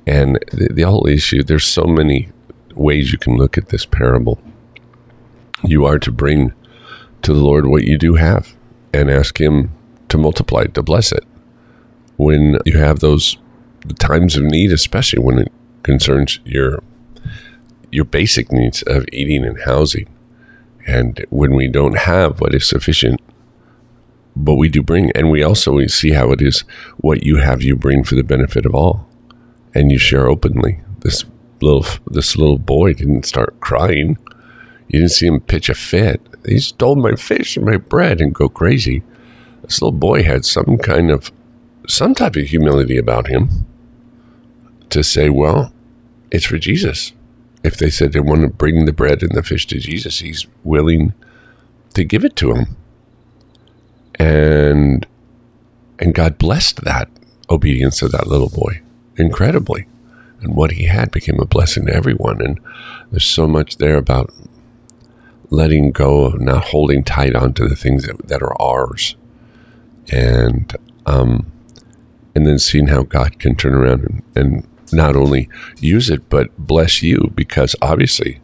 And 0.06 0.40
the, 0.52 0.70
the 0.74 0.82
whole 0.84 1.08
issue, 1.08 1.44
there's 1.44 1.66
so 1.66 1.84
many 1.84 2.30
ways 2.76 3.12
you 3.12 3.18
can 3.18 3.38
look 3.38 3.58
at 3.58 3.70
this 3.70 3.86
parable. 3.86 4.40
You 5.64 5.86
are 5.86 6.00
to 6.00 6.12
bring 6.12 6.54
to 7.22 7.34
the 7.34 7.40
Lord 7.40 7.68
what 7.68 7.84
you 7.84 7.98
do 7.98 8.16
have 8.16 8.56
and 8.94 9.10
ask 9.10 9.40
Him 9.40 9.72
to 10.10 10.18
multiply, 10.18 10.66
to 10.66 10.84
bless 10.84 11.12
it 11.12 11.24
when 12.18 12.60
you 12.66 12.78
have 12.78 13.00
those 13.00 13.38
times 14.00 14.36
of 14.36 14.44
need, 14.44 14.72
especially 14.72 15.24
when 15.24 15.40
it 15.40 15.52
concerns 15.84 16.40
your 16.46 16.84
your 17.92 18.06
basic 18.06 18.52
needs 18.52 18.82
of 18.84 19.06
eating 19.12 19.46
and 19.46 19.62
housing. 19.62 20.10
And 20.88 21.24
when 21.30 21.56
we 21.56 21.68
don't 21.68 21.98
have 21.98 22.42
what 22.42 22.56
is 22.56 22.68
sufficient, 22.68 23.22
but 24.36 24.56
we 24.56 24.68
do 24.68 24.82
bring, 24.82 25.12
and 25.12 25.30
we 25.30 25.44
also 25.44 25.86
see 25.86 26.12
how 26.12 26.32
it 26.32 26.42
is 26.42 26.62
what 26.98 27.24
you 27.24 27.38
have, 27.38 27.62
you 27.62 27.76
bring 27.76 28.04
for 28.04 28.16
the 28.16 28.24
benefit 28.24 28.66
of 28.66 28.74
all, 28.74 29.08
and 29.74 29.92
you 29.92 29.98
share 29.98 30.28
openly. 30.28 30.82
This 31.00 31.26
little 31.62 31.86
this 32.08 32.38
little 32.38 32.60
boy 32.60 32.94
didn't 32.94 33.26
start 33.26 33.60
crying. 33.60 34.18
You 34.88 35.00
didn't 35.00 35.12
see 35.12 35.28
him 35.28 35.40
pitch 35.40 35.70
a 35.70 35.74
fit. 35.74 36.22
He 36.46 36.60
stole 36.60 36.96
my 36.96 37.16
fish 37.16 37.58
and 37.58 37.66
my 37.66 37.78
bread 37.78 38.22
and 38.22 38.36
go 38.36 38.50
crazy. 38.50 39.02
This 39.64 39.82
little 39.82 39.98
boy 39.98 40.24
had 40.24 40.46
some 40.46 40.78
kind 40.78 41.10
of 41.10 41.32
some 41.88 42.14
type 42.14 42.36
of 42.36 42.48
humility 42.48 42.98
about 42.98 43.28
him 43.28 43.66
to 44.90 45.04
say, 45.04 45.30
well, 45.30 45.74
it's 46.32 46.46
for 46.46 46.58
Jesus. 46.58 47.14
If 47.64 47.78
they 47.78 47.90
said 47.90 48.12
they 48.12 48.20
want 48.20 48.42
to 48.42 48.50
bring 48.50 48.86
the 48.86 48.94
bread 48.94 49.24
and 49.24 49.32
the 49.32 49.42
fish 49.42 49.66
to 49.68 49.80
Jesus, 49.80 50.20
he's 50.20 50.46
willing 50.64 51.14
to 51.94 52.04
give 52.04 52.26
it 52.26 52.36
to 52.38 52.54
him. 52.54 52.78
And 54.16 55.08
and 55.98 56.14
God 56.14 56.38
blessed 56.38 56.84
that 56.84 57.10
obedience 57.50 58.02
of 58.02 58.12
that 58.12 58.28
little 58.28 58.50
boy 58.50 58.83
incredibly. 59.18 59.88
And 60.42 60.56
what 60.56 60.72
he 60.72 60.86
had 60.86 61.12
became 61.12 61.40
a 61.40 61.46
blessing 61.46 61.86
to 61.86 61.94
everyone. 61.94 62.42
And 62.42 62.60
there's 63.12 63.26
so 63.26 63.48
much 63.48 63.78
there 63.78 63.98
about 63.98 64.34
letting 65.50 65.92
go 65.92 66.26
of 66.26 66.42
not 66.42 66.66
holding 66.66 67.04
tight 67.04 67.36
onto 67.36 67.68
the 67.68 67.76
things 67.76 68.06
that, 68.06 68.28
that 68.28 68.42
are 68.42 68.62
ours. 68.62 69.16
And 70.12 70.76
um, 71.06 71.52
and 72.36 72.48
then 72.48 72.60
seeing 72.60 72.88
how 72.88 73.04
God 73.04 73.40
can 73.40 73.56
turn 73.56 73.74
around 73.74 74.02
and, 74.02 74.24
and 74.36 74.68
not 74.92 75.16
only 75.16 75.50
use 75.80 76.10
it, 76.10 76.30
but 76.30 76.56
bless 76.58 77.02
you 77.02 77.32
because 77.36 77.76
obviously 77.82 78.42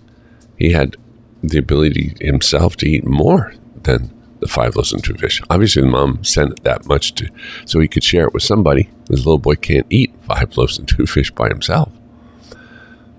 he 0.58 0.72
had 0.72 0.96
the 1.42 1.58
ability 1.58 2.16
himself 2.20 2.76
to 2.78 2.90
eat 2.90 3.06
more 3.06 3.54
than 3.84 4.14
the 4.40 4.48
five 4.48 4.76
loaves 4.76 4.94
and 4.94 5.04
two 5.04 5.14
fish. 5.16 5.42
Obviously, 5.50 5.82
the 5.82 5.88
mom 5.88 6.24
sent 6.24 6.64
that 6.64 6.86
much 6.86 7.14
to 7.16 7.30
so 7.66 7.80
he 7.80 7.88
could 7.88 8.04
share 8.04 8.26
it 8.26 8.34
with 8.34 8.44
somebody. 8.44 8.90
His 9.10 9.26
little 9.26 9.38
boy 9.38 9.56
can't 9.56 9.88
eat 9.90 10.14
five 10.28 10.56
loaves 10.58 10.78
and 10.78 10.88
two 10.88 11.06
fish 11.06 11.32
by 11.32 11.50
himself. 11.50 11.92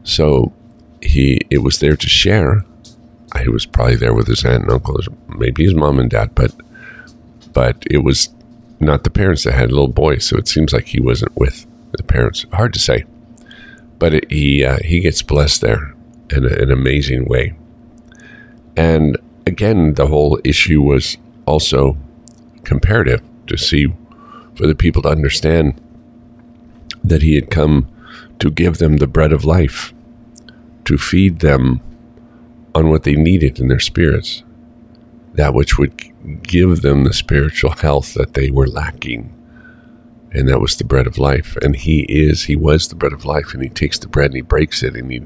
So 0.03 0.53
he 1.03 1.41
it 1.51 1.59
was 1.59 1.79
there 1.81 1.97
to 1.97 2.09
share. 2.09 2.65
He 3.41 3.49
was 3.49 3.65
probably 3.65 3.97
there 3.97 4.15
with 4.15 4.27
his 4.27 4.45
aunt 4.45 4.65
and 4.65 4.73
uncle, 4.73 4.99
maybe 5.29 5.65
his 5.65 5.75
mom 5.75 5.99
and 5.99 6.11
dad, 6.11 6.35
but 6.35 6.53
but 7.53 7.85
it 7.91 7.99
was 7.99 8.31
not 8.81 9.05
the 9.05 9.11
parents 9.11 9.45
that 9.45 9.53
had 9.53 9.71
a 9.71 9.75
little 9.75 9.89
boys, 9.89 10.25
so 10.25 10.37
it 10.37 10.49
seems 10.49 10.73
like 10.73 10.89
he 10.89 11.01
wasn't 11.01 11.37
with 11.37 11.67
the 11.93 12.03
parents. 12.03 12.47
Hard 12.53 12.73
to 12.73 12.81
say, 12.81 13.05
but 13.99 14.15
it, 14.15 14.31
he 14.31 14.65
uh, 14.65 14.79
he 14.85 15.01
gets 15.01 15.23
blessed 15.23 15.61
there 15.61 15.95
in 16.31 16.45
a, 16.45 16.49
an 16.49 16.71
amazing 16.71 17.27
way. 17.27 17.55
And 18.77 19.17
again, 19.47 19.95
the 19.95 20.07
whole 20.07 20.39
issue 20.45 20.83
was 20.83 21.17
also 21.47 21.97
comparative 22.65 23.23
to 23.47 23.57
see 23.57 23.87
for 24.55 24.67
the 24.67 24.75
people 24.75 25.03
to 25.03 25.09
understand 25.09 25.81
that 27.03 27.23
he 27.23 27.35
had 27.35 27.51
come 27.51 27.89
to 28.39 28.51
give 28.51 28.79
them 28.79 28.97
the 28.97 29.07
bread 29.07 29.33
of 29.33 29.45
life, 29.45 29.93
to 30.85 30.99
feed 30.99 31.41
them 31.41 31.81
on 32.75 32.89
what 32.89 33.05
they 33.05 33.15
needed 33.15 33.59
in 33.59 33.69
their 33.69 33.81
spirits, 33.81 34.43
that 35.35 35.55
which 35.55 35.79
would 35.79 35.95
give 36.43 36.83
them 36.83 37.05
the 37.05 37.13
spiritual 37.13 37.71
health 37.71 38.15
that 38.15 38.35
they 38.35 38.51
were 38.51 38.67
lacking. 38.67 39.35
And 40.33 40.49
that 40.49 40.61
was 40.61 40.77
the 40.77 40.85
bread 40.85 41.07
of 41.07 41.19
life. 41.19 41.57
And 41.63 41.75
He 41.75 42.03
is, 42.03 42.45
He 42.45 42.55
was 42.55 42.89
the 42.89 42.95
bread 42.95 43.13
of 43.13 43.25
life. 43.25 43.53
And 43.53 43.63
He 43.63 43.69
takes 43.69 43.99
the 43.99 44.09
bread 44.09 44.27
and 44.27 44.37
He 44.37 44.43
breaks 44.43 44.83
it 44.83 44.95
and 44.95 45.11
He 45.11 45.21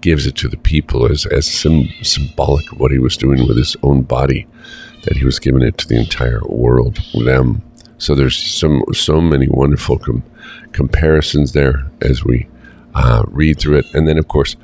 gives 0.00 0.26
it 0.26 0.36
to 0.36 0.48
the 0.48 0.56
people 0.56 1.10
as, 1.10 1.26
as 1.26 1.46
sim- 1.46 1.88
symbolic 2.02 2.70
of 2.72 2.80
what 2.80 2.90
He 2.90 2.98
was 2.98 3.16
doing 3.16 3.46
with 3.46 3.56
His 3.56 3.76
own 3.82 4.02
body, 4.02 4.46
that 5.04 5.16
He 5.16 5.24
was 5.24 5.38
giving 5.38 5.62
it 5.62 5.78
to 5.78 5.88
the 5.88 5.98
entire 5.98 6.42
world, 6.44 7.00
them. 7.14 7.62
So 7.98 8.14
there's 8.14 8.36
some 8.36 8.82
so 8.92 9.20
many 9.20 9.46
wonderful 9.48 9.98
com- 9.98 10.24
comparisons 10.72 11.52
there 11.52 11.86
as 12.00 12.24
we 12.24 12.48
uh, 12.94 13.22
read 13.28 13.58
through 13.60 13.78
it. 13.78 13.94
And 13.94 14.08
then, 14.08 14.18
of 14.18 14.28
course, 14.28 14.56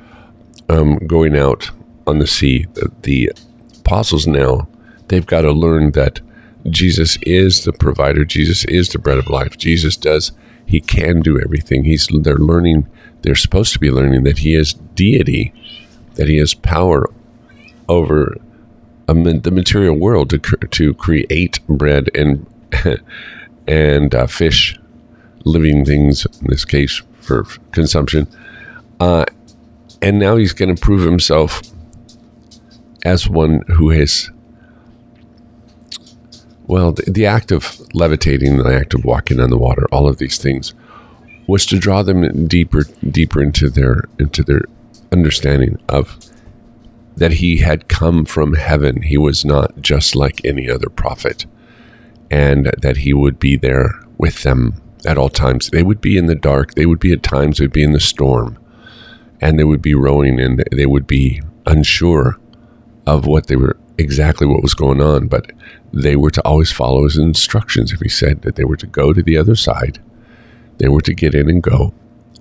um, 0.67 0.97
going 1.07 1.37
out 1.37 1.71
on 2.05 2.19
the 2.19 2.27
sea, 2.27 2.65
the, 2.73 2.91
the 3.03 3.31
apostles 3.79 4.27
now 4.27 4.67
they've 5.07 5.25
got 5.25 5.41
to 5.41 5.51
learn 5.51 5.91
that 5.91 6.21
Jesus 6.69 7.17
is 7.23 7.63
the 7.63 7.73
provider. 7.73 8.25
Jesus 8.25 8.65
is 8.65 8.89
the 8.89 8.99
bread 8.99 9.17
of 9.17 9.29
life. 9.29 9.57
Jesus 9.57 9.95
does. 9.97 10.31
He 10.65 10.81
can 10.81 11.21
do 11.21 11.39
everything. 11.39 11.83
He's. 11.83 12.07
They're 12.07 12.35
learning. 12.35 12.87
They're 13.21 13.35
supposed 13.35 13.73
to 13.73 13.79
be 13.79 13.91
learning 13.91 14.23
that 14.23 14.39
He 14.39 14.55
is 14.55 14.73
deity, 14.73 15.53
that 16.15 16.27
He 16.27 16.37
has 16.37 16.53
power 16.53 17.09
over 17.87 18.37
the 19.07 19.51
material 19.51 19.95
world 19.95 20.29
to 20.29 20.39
to 20.39 20.93
create 20.93 21.59
bread 21.67 22.09
and 22.13 22.45
and 23.67 24.15
uh, 24.15 24.27
fish, 24.27 24.79
living 25.45 25.85
things 25.85 26.25
in 26.41 26.47
this 26.47 26.65
case 26.65 27.01
for 27.21 27.43
consumption. 27.71 28.27
Uh, 28.99 29.25
and 30.01 30.19
now 30.19 30.35
he's 30.35 30.53
going 30.53 30.73
to 30.73 30.81
prove 30.81 31.03
himself 31.03 31.61
as 33.05 33.29
one 33.29 33.61
who 33.67 33.89
has 33.89 34.29
well 36.67 36.91
the, 36.91 37.09
the, 37.09 37.25
act 37.25 37.51
of 37.51 37.79
levitating 37.93 38.57
the 38.57 38.75
act 38.75 38.93
of 38.93 39.05
walking 39.05 39.39
on 39.39 39.49
the 39.49 39.57
water 39.57 39.87
all 39.91 40.07
of 40.07 40.17
these 40.17 40.37
things 40.37 40.73
was 41.49 41.65
to 41.65 41.79
draw 41.79 42.03
them 42.03 42.47
deeper 42.47 42.83
deeper 43.09 43.41
into 43.41 43.69
their 43.69 44.03
into 44.19 44.43
their 44.43 44.61
understanding 45.11 45.77
of 45.89 46.17
that 47.17 47.33
he 47.33 47.57
had 47.57 47.89
come 47.89 48.23
from 48.25 48.53
heaven. 48.53 49.01
He 49.01 49.17
was 49.17 49.43
not 49.43 49.81
just 49.81 50.15
like 50.15 50.43
any 50.45 50.69
other 50.69 50.89
prophet 50.89 51.45
and 52.31 52.71
that 52.81 52.97
he 52.97 53.13
would 53.13 53.39
be 53.39 53.57
there 53.57 53.99
with 54.17 54.43
them 54.43 54.81
at 55.05 55.17
all 55.17 55.29
times. 55.29 55.69
They 55.69 55.83
would 55.83 56.01
be 56.01 56.17
in 56.17 56.27
the 56.27 56.35
dark. 56.35 56.75
They 56.75 56.85
would 56.85 56.99
be 56.99 57.11
at 57.11 57.23
times. 57.23 57.57
They'd 57.57 57.73
be 57.73 57.83
in 57.83 57.93
the 57.93 57.99
storm. 57.99 58.57
And 59.41 59.57
they 59.57 59.63
would 59.63 59.81
be 59.81 59.95
rowing 59.95 60.39
and 60.39 60.63
they 60.71 60.85
would 60.85 61.07
be 61.07 61.41
unsure 61.65 62.37
of 63.05 63.25
what 63.25 63.47
they 63.47 63.55
were 63.55 63.77
exactly 63.97 64.47
what 64.47 64.61
was 64.63 64.73
going 64.73 65.01
on, 65.01 65.27
but 65.27 65.51
they 65.91 66.15
were 66.15 66.31
to 66.31 66.41
always 66.43 66.71
follow 66.71 67.03
his 67.03 67.17
instructions. 67.17 67.91
If 67.91 67.99
he 67.99 68.09
said 68.09 68.43
that 68.43 68.55
they 68.55 68.63
were 68.63 68.77
to 68.77 68.87
go 68.87 69.13
to 69.13 69.23
the 69.23 69.37
other 69.37 69.55
side, 69.55 69.99
they 70.79 70.89
were 70.89 71.01
to 71.01 71.13
get 71.13 71.35
in 71.35 71.49
and 71.49 71.61
go. 71.61 71.93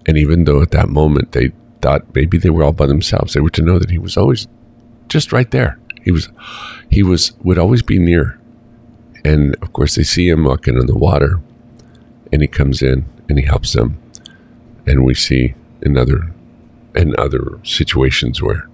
And 0.07 0.17
even 0.17 0.45
though 0.45 0.63
at 0.63 0.71
that 0.71 0.89
moment 0.89 1.33
they 1.33 1.53
thought 1.83 2.15
maybe 2.15 2.39
they 2.39 2.51
were 2.51 2.65
all 2.65 2.73
by 2.73 2.87
themselves, 2.87 3.35
they 3.35 3.41
were 3.41 3.51
to 3.51 3.63
know 3.63 3.79
that 3.79 3.91
he 3.91 3.99
was 3.99 4.17
always 4.17 4.49
just 5.09 5.33
right 5.33 5.51
there. 5.51 5.79
He 6.03 6.11
was, 6.11 6.29
he 6.91 7.03
was, 7.03 7.33
would 7.43 7.59
always 7.59 7.83
be 7.83 7.99
near. 7.99 8.41
And 9.25 9.57
of 9.63 9.73
course, 9.73 9.95
they 9.95 10.05
see 10.05 10.29
him 10.29 10.45
walking 10.45 10.79
on 10.79 10.87
the 10.87 10.97
water, 10.97 11.41
and 12.33 12.41
he 12.41 12.49
comes 12.49 12.83
in 12.83 13.05
and 13.29 13.39
he 13.39 13.45
helps 13.45 13.73
them. 13.73 14.01
And 14.87 15.05
we 15.05 15.15
see 15.15 15.55
another 15.83 16.33
and 16.95 17.15
other 17.17 17.59
situations 17.63 18.43
where 18.43 18.69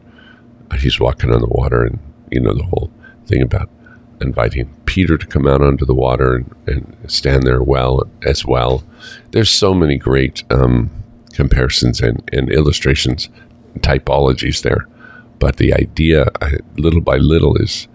he's 0.79 1.01
walking 1.01 1.33
on 1.33 1.41
the 1.41 1.49
water 1.49 1.85
and 1.85 1.99
you 2.31 2.41
know 2.41 2.55
the 2.55 2.65
whole 2.65 2.91
thing 3.27 3.43
about 3.43 3.69
inviting 4.21 4.73
Peter 4.87 5.19
to 5.19 5.27
come 5.27 5.47
out 5.47 5.63
onto 5.63 5.85
the 5.85 5.95
water 5.95 6.37
and, 6.37 6.55
and 6.67 6.97
stand 7.11 7.45
there 7.45 7.63
well 7.63 8.09
as 8.25 8.45
well. 8.45 8.85
There's 9.33 9.51
so 9.51 9.75
many 9.75 9.97
great 9.97 10.45
um, 10.51 10.91
comparisons 11.33 12.01
and, 12.01 12.29
and, 12.33 12.51
illustrations, 12.51 13.29
typologies 13.81 14.63
there. 14.63 14.87
But 15.39 15.57
the 15.57 15.75
idea, 15.75 16.27
little 16.77 17.01
by 17.01 17.17
little, 17.17 17.57
is 17.57 17.89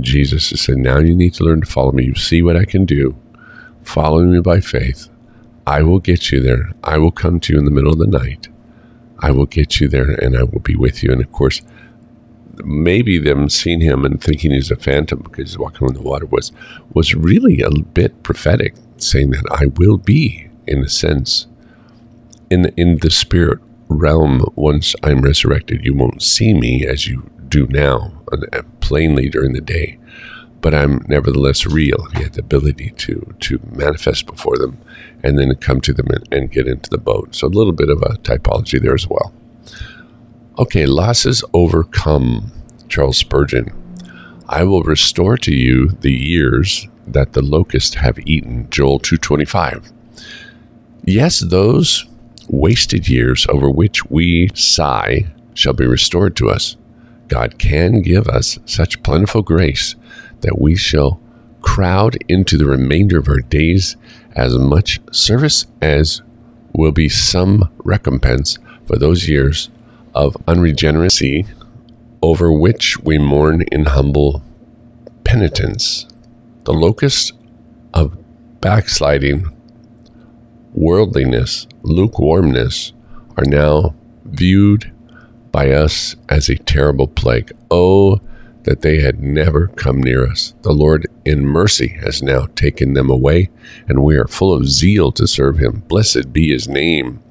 Jesus 0.00 0.52
is 0.52 0.60
saying, 0.62 0.82
now 0.82 0.98
you 0.98 1.14
need 1.14 1.34
to 1.34 1.44
learn 1.44 1.60
to 1.60 1.66
follow 1.66 1.92
me. 1.92 2.04
You 2.04 2.14
see 2.14 2.42
what 2.42 2.56
I 2.56 2.64
can 2.64 2.84
do. 2.84 3.16
Follow 3.82 4.22
me 4.22 4.40
by 4.40 4.60
faith. 4.60 5.08
I 5.66 5.82
will 5.82 5.98
get 5.98 6.32
you 6.32 6.40
there. 6.40 6.70
I 6.82 6.98
will 6.98 7.10
come 7.10 7.40
to 7.40 7.52
you 7.52 7.58
in 7.58 7.64
the 7.66 7.70
middle 7.70 7.92
of 7.92 7.98
the 7.98 8.06
night. 8.06 8.48
I 9.20 9.30
will 9.30 9.46
get 9.46 9.80
you 9.80 9.88
there 9.88 10.12
and 10.12 10.36
I 10.36 10.44
will 10.44 10.60
be 10.60 10.76
with 10.76 11.02
you. 11.02 11.12
And 11.12 11.20
of 11.20 11.30
course, 11.32 11.60
maybe 12.64 13.18
them 13.18 13.48
seeing 13.48 13.80
him 13.80 14.04
and 14.04 14.22
thinking 14.22 14.50
he's 14.50 14.70
a 14.70 14.76
phantom 14.76 15.20
because 15.20 15.50
he's 15.50 15.58
walking 15.58 15.88
on 15.88 15.94
the 15.94 16.02
water 16.02 16.26
was 16.26 16.52
was 16.92 17.14
really 17.14 17.60
a 17.60 17.70
bit 17.70 18.22
prophetic, 18.22 18.74
saying 18.96 19.30
that 19.30 19.46
I 19.50 19.66
will 19.66 19.98
be, 19.98 20.48
in 20.66 20.84
a 20.84 20.88
sense, 20.88 21.46
in 22.50 22.62
the, 22.62 22.74
in 22.76 22.98
the 22.98 23.10
spirit 23.10 23.60
realm 23.88 24.44
once 24.54 24.94
I'm 25.02 25.20
resurrected. 25.20 25.84
You 25.84 25.94
won't 25.94 26.22
see 26.22 26.54
me 26.54 26.86
as 26.86 27.06
you 27.06 27.30
do 27.48 27.66
now, 27.66 28.12
uh, 28.32 28.62
plainly 28.80 29.28
during 29.28 29.52
the 29.54 29.60
day, 29.60 29.98
but 30.60 30.74
I'm 30.74 31.04
nevertheless 31.08 31.66
real. 31.66 32.06
He 32.14 32.22
had 32.22 32.34
the 32.34 32.40
ability 32.40 32.90
to 32.90 33.34
to 33.40 33.60
manifest 33.70 34.26
before 34.26 34.56
them 34.58 34.78
and 35.22 35.38
then 35.38 35.54
come 35.56 35.80
to 35.80 35.92
them 35.92 36.08
and, 36.10 36.28
and 36.32 36.50
get 36.50 36.66
into 36.66 36.90
the 36.90 36.98
boat. 36.98 37.34
So 37.34 37.46
a 37.46 37.48
little 37.48 37.72
bit 37.72 37.88
of 37.88 38.02
a 38.02 38.16
typology 38.18 38.80
there 38.80 38.94
as 38.94 39.08
well. 39.08 39.32
Okay, 40.58 40.86
losses 40.86 41.44
overcome. 41.54 42.52
Charles 42.88 43.18
Spurgeon. 43.18 43.72
I 44.48 44.64
will 44.64 44.82
restore 44.82 45.36
to 45.38 45.54
you 45.54 45.88
the 46.00 46.12
years 46.12 46.88
that 47.06 47.32
the 47.32 47.42
locusts 47.42 47.94
have 47.96 48.18
eaten. 48.20 48.68
Joel 48.70 48.98
225. 48.98 49.92
Yes, 51.04 51.40
those 51.40 52.06
wasted 52.48 53.08
years 53.08 53.46
over 53.48 53.70
which 53.70 54.06
we 54.06 54.50
sigh 54.54 55.26
shall 55.54 55.74
be 55.74 55.86
restored 55.86 56.36
to 56.36 56.48
us. 56.48 56.76
God 57.28 57.58
can 57.58 58.00
give 58.00 58.26
us 58.26 58.58
such 58.64 59.02
plentiful 59.02 59.42
grace 59.42 59.94
that 60.40 60.58
we 60.58 60.76
shall 60.76 61.20
crowd 61.60 62.16
into 62.28 62.56
the 62.56 62.66
remainder 62.66 63.18
of 63.18 63.28
our 63.28 63.40
days 63.40 63.96
as 64.34 64.56
much 64.56 65.00
service 65.12 65.66
as 65.82 66.22
will 66.72 66.92
be 66.92 67.08
some 67.08 67.68
recompense 67.78 68.58
for 68.86 68.96
those 68.96 69.28
years 69.28 69.68
of 70.14 70.36
unregeneracy 70.46 71.44
over 72.22 72.52
which 72.52 72.98
we 72.98 73.18
mourn 73.18 73.62
in 73.72 73.86
humble 73.86 74.42
penitence. 75.24 76.06
The 76.64 76.72
locust 76.72 77.32
of 77.94 78.16
backsliding, 78.60 79.46
worldliness, 80.74 81.66
lukewarmness 81.82 82.92
are 83.36 83.44
now 83.44 83.94
viewed 84.24 84.92
by 85.52 85.70
us 85.70 86.16
as 86.28 86.48
a 86.48 86.56
terrible 86.56 87.08
plague. 87.08 87.52
Oh, 87.70 88.20
that 88.64 88.82
they 88.82 89.00
had 89.00 89.22
never 89.22 89.68
come 89.68 90.02
near 90.02 90.26
us. 90.26 90.54
The 90.60 90.72
Lord, 90.72 91.06
in 91.24 91.46
mercy, 91.46 91.88
has 92.02 92.22
now 92.22 92.48
taken 92.54 92.92
them 92.92 93.08
away, 93.08 93.48
and 93.88 94.02
we 94.02 94.16
are 94.16 94.26
full 94.26 94.52
of 94.52 94.68
zeal 94.68 95.10
to 95.12 95.26
serve 95.26 95.58
him. 95.58 95.84
Blessed 95.88 96.34
be 96.34 96.52
his 96.52 96.68
name. 96.68 97.22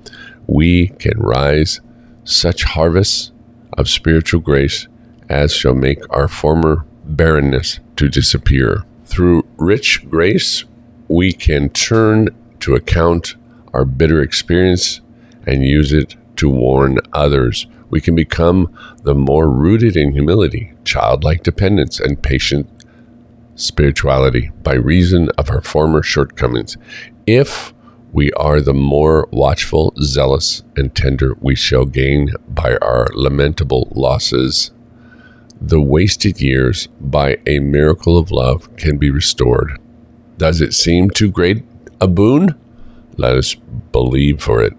We 0.48 0.88
can 0.88 1.20
rise 1.20 1.80
such 2.24 2.64
harvests 2.64 3.32
of 3.78 3.90
spiritual 3.90 4.40
grace 4.40 4.88
as 5.30 5.54
shall 5.54 5.76
make 5.76 6.00
our 6.10 6.28
former 6.28 6.86
barrenness 7.06 7.80
to 7.96 8.10
disappear. 8.10 8.84
Through 9.06 9.48
rich 9.58 10.10
grace, 10.10 10.66
we 11.08 11.34
can 11.34 11.70
turn 11.70 12.30
to 12.60 12.76
account 12.76 13.36
our 13.74 13.86
bitter 13.86 14.22
experience 14.22 15.02
and 15.46 15.64
use 15.64 15.94
it 15.94 16.16
to 16.38 16.50
warn 16.50 17.00
others 17.14 17.68
we 17.90 18.02
can 18.02 18.16
become 18.16 18.74
the 19.04 19.16
more 19.16 19.50
rooted 19.50 19.96
in 19.96 20.12
humility, 20.12 20.74
childlike 20.84 21.44
dependence, 21.44 22.00
and 22.00 22.22
patient 22.22 22.70
spirituality 23.56 24.52
by 24.62 24.74
reason 24.74 25.30
of 25.38 25.50
our 25.50 25.62
former 25.62 26.04
shortcomings. 26.04 26.78
If 27.26 27.74
we 28.18 28.32
are 28.32 28.62
the 28.62 28.74
more 28.74 29.30
watchful, 29.32 29.94
zealous, 30.02 30.64
and 30.76 30.96
tender, 30.96 31.38
we 31.40 31.54
shall 31.54 31.86
gain 31.86 32.32
by 32.50 32.76
our 32.78 33.06
lamentable 33.14 33.88
losses. 33.92 34.72
The 35.62 35.80
wasted 35.80 36.42
years, 36.42 36.88
by 37.00 37.38
a 37.46 37.60
miracle 37.60 38.18
of 38.18 38.32
love, 38.32 38.76
can 38.76 38.98
be 38.98 39.12
restored. 39.12 39.80
Does 40.40 40.62
it 40.62 40.74
seem 40.74 41.12
too 41.12 41.30
great 41.30 41.64
a 42.02 42.08
boon? 42.08 42.56
Let 43.18 43.38
us 43.38 43.54
believe 43.54 44.42
for 44.42 44.64
it 44.64 44.74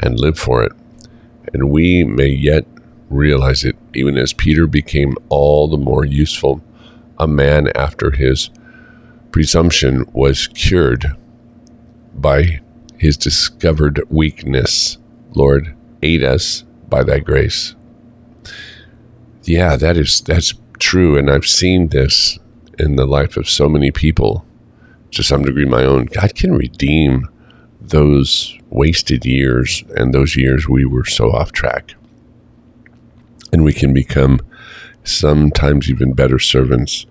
and 0.00 0.20
live 0.20 0.38
for 0.38 0.62
it 0.62 0.72
and 1.54 1.70
we 1.70 2.04
may 2.04 2.28
yet 2.28 2.66
realize 3.08 3.64
it 3.64 3.76
even 3.94 4.18
as 4.18 4.34
Peter 4.34 4.66
became 4.66 5.16
all 5.30 5.66
the 5.66 5.78
more 5.78 6.04
useful. 6.04 6.60
A 7.18 7.26
man 7.26 7.68
after 7.74 8.10
his 8.10 8.50
presumption 9.32 10.04
was 10.12 10.46
cured 10.48 11.16
by 12.20 12.60
his 12.98 13.16
discovered 13.16 14.02
weakness. 14.08 14.98
Lord, 15.34 15.74
aid 16.02 16.22
us 16.22 16.64
by 16.88 17.02
thy 17.02 17.20
grace. 17.20 17.74
Yeah, 19.44 19.76
that 19.76 19.96
is 19.96 20.20
that's 20.20 20.54
true 20.78 21.16
and 21.16 21.30
I've 21.30 21.46
seen 21.46 21.88
this 21.88 22.38
in 22.78 22.96
the 22.96 23.06
life 23.06 23.36
of 23.36 23.48
so 23.48 23.68
many 23.68 23.90
people 23.90 24.44
to 25.12 25.22
some 25.22 25.42
degree 25.42 25.64
my 25.64 25.84
own. 25.84 26.06
God 26.06 26.34
can 26.34 26.54
redeem 26.54 27.28
those 27.80 28.56
wasted 28.70 29.24
years 29.24 29.84
and 29.96 30.14
those 30.14 30.36
years 30.36 30.68
we 30.68 30.84
were 30.84 31.04
so 31.04 31.30
off 31.30 31.52
track. 31.52 31.94
And 33.52 33.64
we 33.64 33.72
can 33.72 33.92
become 33.92 34.40
sometimes 35.02 35.90
even 35.90 36.12
better 36.12 36.38
servants 36.38 37.06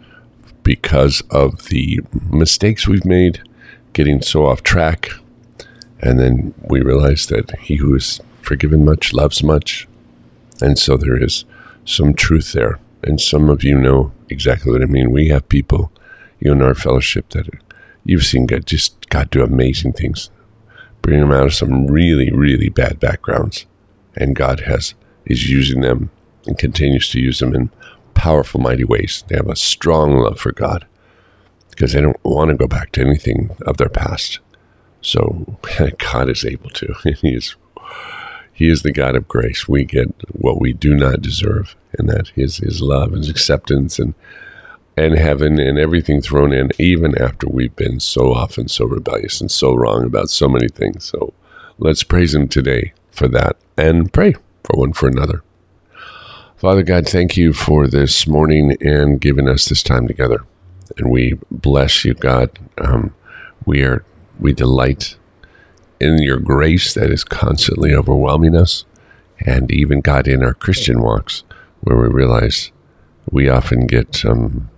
because 0.64 1.22
of 1.30 1.70
the 1.70 2.00
mistakes 2.30 2.88
we've 2.88 3.06
made, 3.06 3.42
getting 4.00 4.22
so 4.22 4.46
off 4.46 4.64
track. 4.64 5.10
And 6.00 6.18
then 6.18 6.54
we 6.70 6.80
realize 6.80 7.26
that 7.28 7.52
he 7.60 7.76
who 7.76 7.94
is 7.96 8.22
forgiven 8.42 8.86
much 8.86 9.12
loves 9.12 9.44
much. 9.44 9.90
And 10.62 10.80
so 10.80 10.96
there 10.96 11.22
is 11.22 11.44
some 11.84 12.14
truth 12.14 12.54
there. 12.54 12.80
And 13.04 13.20
some 13.20 13.50
of 13.50 13.62
you 13.62 13.78
know 13.78 14.14
exactly 14.30 14.72
what 14.72 14.82
I 14.82 14.86
mean. 14.86 15.12
We 15.12 15.28
have 15.28 15.50
people, 15.50 15.92
you 16.40 16.48
know, 16.48 16.56
in 16.56 16.62
our 16.62 16.76
fellowship 16.76 17.28
that 17.32 17.50
you've 18.06 18.26
seen 18.26 18.46
God 18.46 18.66
just 18.66 19.10
God 19.10 19.30
do 19.32 19.44
amazing 19.44 19.92
things 19.92 20.30
bringing 21.02 21.28
them 21.28 21.38
out 21.38 21.48
of 21.48 21.54
some 21.54 21.88
really, 21.88 22.32
really 22.32 22.70
bad 22.70 23.02
backgrounds. 23.02 23.66
And 24.16 24.34
God 24.34 24.62
has 24.62 24.94
is 25.26 25.50
using 25.50 25.82
them 25.82 26.10
and 26.48 26.58
continues 26.58 27.10
to 27.10 27.20
use 27.20 27.40
them 27.40 27.54
in 27.54 27.70
powerful, 28.14 28.62
mighty 28.62 28.86
ways. 28.86 29.26
They 29.28 29.36
have 29.36 29.50
a 29.50 29.58
strong 29.58 30.18
love 30.18 30.40
for 30.40 30.54
God 30.54 30.86
because 31.80 31.94
they 31.94 32.02
don't 32.02 32.22
want 32.26 32.52
to 32.52 32.58
go 32.58 32.68
back 32.68 32.92
to 32.92 33.00
anything 33.00 33.56
of 33.66 33.78
their 33.78 33.88
past. 33.88 34.40
So 35.00 35.58
God 35.98 36.30
is 36.30 36.44
able 36.44 36.70
to. 36.72 36.94
He 37.22 37.34
is 37.34 37.56
He 38.52 38.68
is 38.68 38.82
the 38.82 38.92
God 38.92 39.16
of 39.16 39.30
grace. 39.30 39.70
We 39.70 39.86
get 39.86 40.14
what 40.34 40.60
we 40.60 40.74
do 40.74 40.94
not 40.94 41.22
deserve, 41.22 41.78
and 41.98 42.10
that 42.10 42.34
is 42.36 42.58
His 42.58 42.82
love, 42.82 43.14
His 43.14 43.30
acceptance, 43.30 43.98
and 43.98 44.14
and 44.98 45.14
heaven 45.14 45.58
and 45.58 45.80
everything 45.80 46.22
thrown 46.22 46.52
in, 46.52 46.72
even 46.78 47.18
after 47.18 47.48
we've 47.48 47.78
been 47.78 48.02
so 48.02 48.34
often 48.34 48.68
so 48.68 48.84
rebellious 48.84 49.40
and 49.40 49.50
so 49.50 49.74
wrong 49.74 50.04
about 50.04 50.30
so 50.30 50.50
many 50.50 50.68
things. 50.68 51.06
So 51.06 51.34
let's 51.78 52.04
praise 52.04 52.36
Him 52.36 52.50
today 52.50 52.92
for 53.10 53.30
that 53.30 53.56
and 53.78 54.12
pray 54.12 54.34
for 54.66 54.78
one 54.78 54.92
for 54.92 55.08
another. 55.08 55.44
Father 56.58 56.84
God, 56.84 57.08
thank 57.08 57.38
you 57.38 57.54
for 57.54 57.88
this 57.88 58.28
morning 58.28 58.76
and 58.82 59.22
giving 59.22 59.48
us 59.48 59.70
this 59.70 59.82
time 59.82 60.10
together. 60.10 60.44
And 60.98 61.12
we 61.12 61.40
bless 61.52 62.04
you, 62.06 62.14
God. 62.14 62.58
Um, 62.78 63.14
we 63.66 63.84
are 63.84 64.04
we 64.40 64.54
delight 64.54 65.18
in 66.00 66.22
your 66.22 66.40
grace 66.40 66.94
that 66.94 67.12
is 67.12 67.24
constantly 67.24 67.94
overwhelming 67.94 68.56
us, 68.56 68.86
and 69.46 69.72
even 69.72 70.02
God 70.02 70.28
in 70.28 70.44
our 70.44 70.54
Christian 70.54 71.02
walks, 71.02 71.44
where 71.82 71.98
we 71.98 72.08
realize 72.08 72.72
we 73.32 73.50
often 73.50 73.86
get 73.86 74.26
um, 74.26 74.70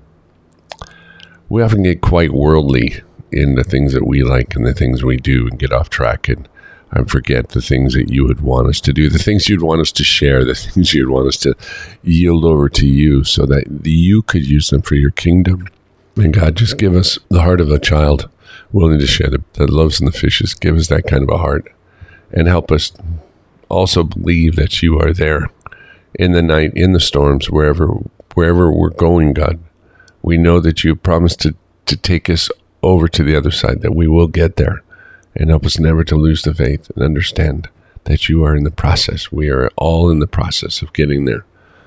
we 1.48 1.62
often 1.62 1.84
get 1.84 2.02
quite 2.02 2.32
worldly 2.32 3.02
in 3.32 3.56
the 3.56 3.64
things 3.64 3.94
that 3.94 4.06
we 4.06 4.24
like 4.24 4.56
and 4.56 4.66
the 4.66 4.74
things 4.74 5.04
we 5.04 5.18
do, 5.18 5.48
and 5.48 5.60
get 5.60 5.72
off 5.72 5.90
track 5.90 6.28
and 6.28 6.48
and 6.92 7.10
forget 7.10 7.50
the 7.50 7.62
things 7.62 7.94
that 7.94 8.10
you 8.10 8.26
would 8.26 8.42
want 8.42 8.68
us 8.68 8.82
to 8.82 8.92
do, 8.92 9.10
the 9.10 9.18
things 9.18 9.48
you'd 9.48 9.62
want 9.62 9.82
us 9.82 9.92
to 9.94 10.04
share, 10.04 10.44
the 10.44 10.56
things 10.56 10.94
you'd 10.94 11.10
want 11.10 11.28
us 11.28 11.38
to 11.38 11.56
yield 12.04 12.44
over 12.44 12.68
to 12.70 12.86
you 12.86 13.24
so 13.24 13.46
that 13.46 13.66
you 13.84 14.22
could 14.22 14.46
use 14.46 14.70
them 14.70 14.82
for 14.82 14.96
your 14.96 15.12
kingdom. 15.12 15.68
And 16.16 16.34
God, 16.34 16.56
just 16.56 16.78
give 16.78 16.96
us 16.96 17.18
the 17.30 17.42
heart 17.42 17.62
of 17.62 17.72
a 17.72 17.80
child 17.80 18.30
willing 18.72 19.00
to 19.00 19.08
share 19.08 19.30
the, 19.30 19.44
the 19.54 19.68
loaves 19.68 20.00
and 20.00 20.12
the 20.12 20.18
fishes. 20.18 20.54
Give 20.54 20.76
us 20.76 20.88
that 20.88 21.08
kind 21.08 21.24
of 21.24 21.30
a 21.30 21.38
heart 21.38 21.72
and 22.32 22.48
help 22.48 22.72
us 22.72 22.92
also 23.70 24.04
believe 24.04 24.56
that 24.56 24.82
you 24.82 25.00
are 25.00 25.14
there 25.14 25.48
in 26.16 26.34
the 26.34 26.42
night, 26.42 26.74
in 26.76 26.94
the 26.94 27.00
storms, 27.00 27.50
wherever 27.50 27.88
wherever 28.34 28.72
we're 28.72 28.90
going, 28.90 29.34
God. 29.34 29.60
We 30.22 30.38
know 30.38 30.60
that 30.60 30.84
you 30.84 30.96
promised 30.96 31.42
to, 31.42 31.56
to 31.88 31.98
take 31.98 32.30
us 32.30 32.50
over 32.84 33.08
to 33.08 33.24
the 33.24 33.36
other 33.36 33.52
side, 33.52 33.82
that 33.82 33.96
we 33.96 34.08
will 34.08 34.28
get 34.28 34.56
there 34.56 34.84
and 35.36 35.50
help 35.50 35.66
us 35.66 35.80
never 35.80 36.04
to 36.04 36.16
lose 36.16 36.44
the 36.44 36.54
faith 36.54 36.90
and 36.92 37.04
understand 37.04 37.70
that 38.06 38.30
you 38.30 38.44
are 38.44 38.56
in 38.56 38.64
the 38.64 38.72
process. 38.72 39.32
We 39.32 39.50
are 39.50 39.70
all 39.76 40.10
in 40.10 40.20
the 40.20 40.28
process 40.28 40.82
of 40.82 40.94
getting 40.94 41.26
there. 41.26 41.46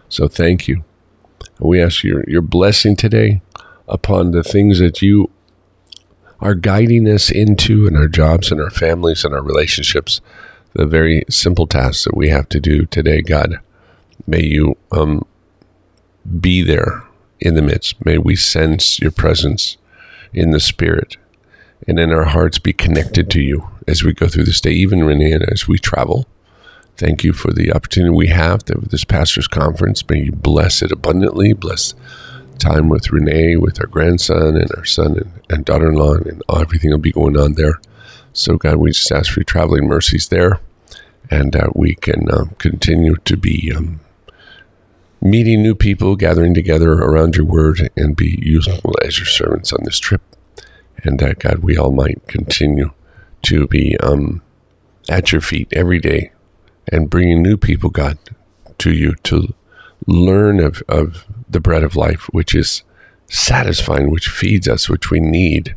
So 0.09 0.29
thank 0.29 0.69
you. 0.69 0.85
We 1.61 1.83
ask 1.83 2.03
your, 2.03 2.25
your 2.29 2.43
blessing 2.43 2.97
today 2.97 3.43
upon 3.89 4.31
the 4.31 4.43
things 4.43 4.79
that 4.79 5.03
you 5.03 5.31
are 6.41 6.55
guiding 6.55 7.09
us 7.09 7.31
into 7.31 7.87
in 7.87 7.97
our 7.97 8.09
jobs 8.09 8.51
and 8.51 8.61
our 8.61 8.71
families 8.71 9.25
and 9.25 9.35
our 9.35 9.43
relationships, 9.43 10.21
the 10.75 10.87
very 10.87 11.25
simple 11.29 11.67
tasks 11.67 12.05
that 12.05 12.17
we 12.17 12.29
have 12.29 12.49
to 12.51 12.61
do 12.61 12.87
today, 12.87 13.23
God. 13.23 13.61
May 14.27 14.43
you 14.43 14.77
um, 14.93 15.25
be 16.41 16.63
there 16.63 17.05
in 17.41 17.55
the 17.55 17.63
midst. 17.63 18.05
May 18.05 18.19
we 18.19 18.37
sense 18.37 18.99
your 19.01 19.11
presence 19.11 19.77
in 20.33 20.51
the 20.51 20.61
spirit 20.61 21.17
and 21.87 21.99
in 21.99 22.13
our 22.13 22.25
hearts 22.25 22.59
be 22.59 22.73
connected 22.73 23.31
to 23.31 23.41
you 23.41 23.69
as 23.87 24.03
we 24.03 24.13
go 24.13 24.29
through 24.29 24.45
this 24.45 24.61
day, 24.61 24.71
even 24.71 25.05
Renee, 25.05 25.39
as 25.51 25.69
we 25.69 25.79
travel. 25.79 26.27
Thank 26.97 27.25
you 27.25 27.33
for 27.33 27.53
the 27.53 27.73
opportunity 27.73 28.15
we 28.15 28.29
have 28.29 28.65
to 28.67 28.75
this 28.75 29.05
pastor's 29.05 29.49
conference. 29.49 30.09
May 30.09 30.25
you 30.25 30.33
bless 30.33 30.81
it 30.81 30.93
abundantly. 30.93 31.53
Bless 31.53 31.95
time 32.59 32.89
with 32.89 33.11
Renee, 33.11 33.57
with 33.57 33.81
our 33.81 33.87
grandson 33.87 34.57
and 34.57 34.71
our 34.77 34.85
son 34.85 35.19
and, 35.19 35.41
and 35.51 35.65
daughter 35.65 35.91
in 35.91 35.97
law, 35.97 36.15
and 36.15 36.43
everything 36.49 36.91
will 36.91 36.99
be 36.99 37.13
going 37.13 37.37
on 37.37 37.55
there. 37.55 37.81
So, 38.33 38.57
God, 38.57 38.77
we 38.77 38.91
just 38.91 39.13
ask 39.13 39.33
for 39.33 39.41
your 39.41 39.45
traveling 39.45 39.87
mercies 39.87 40.29
there, 40.29 40.61
and 41.31 41.53
that 41.53 41.77
we 41.77 41.95
can 41.95 42.29
uh, 42.31 42.47
continue 42.59 43.17
to 43.17 43.37
be 43.37 43.73
um, 43.75 44.01
meeting 45.21 45.63
new 45.63 45.75
people, 45.75 46.17
gathering 46.17 46.55
together 46.55 46.93
around 46.93 47.37
your 47.37 47.47
word, 47.47 47.91
and 47.97 48.17
be 48.17 48.39
useful 48.43 48.95
as 49.03 49.19
your 49.19 49.27
servants 49.27 49.73
on 49.73 49.85
this 49.85 49.99
trip. 49.99 50.23
And 51.03 51.19
that, 51.21 51.39
God, 51.39 51.59
we 51.59 51.77
all 51.77 51.93
might 51.93 52.27
continue 52.27 52.93
to 53.43 53.67
be 53.67 53.97
um, 53.99 54.43
at 55.09 55.33
your 55.33 55.41
feet 55.41 55.69
every 55.73 55.99
day 55.99 56.33
and 56.91 57.11
bringing 57.11 57.43
new 57.43 57.57
people, 57.57 57.91
God, 57.91 58.19
to 58.79 58.91
you 58.91 59.15
to 59.25 59.55
learn 60.07 60.61
of, 60.61 60.83
of 60.89 61.27
the 61.55 61.61
bread 61.61 61.83
of 61.83 61.97
life, 61.97 62.25
which 62.33 62.55
is 62.55 62.83
satisfying, 63.29 64.11
which 64.11 64.29
feeds 64.29 64.69
us, 64.69 64.91
which 64.91 65.11
we 65.11 65.21
need 65.21 65.75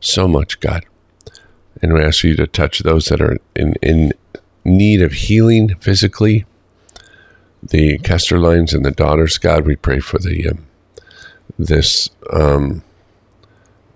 so 0.00 0.26
much, 0.26 0.60
God. 0.60 0.86
And 1.82 1.92
we 1.92 2.02
ask 2.02 2.24
you 2.24 2.34
to 2.36 2.46
touch 2.46 2.78
those 2.78 3.06
that 3.06 3.20
are 3.20 3.36
in, 3.54 3.74
in 3.82 4.14
need 4.64 5.02
of 5.02 5.12
healing 5.12 5.74
physically, 5.80 6.46
the 7.62 7.98
Kesterlines 7.98 8.72
and 8.72 8.84
the 8.84 8.90
daughters, 8.90 9.36
God. 9.36 9.66
We 9.66 9.76
pray 9.76 9.98
for 10.00 10.18
the 10.18 10.48
um, 10.48 10.66
this 11.58 12.08
um, 12.32 12.82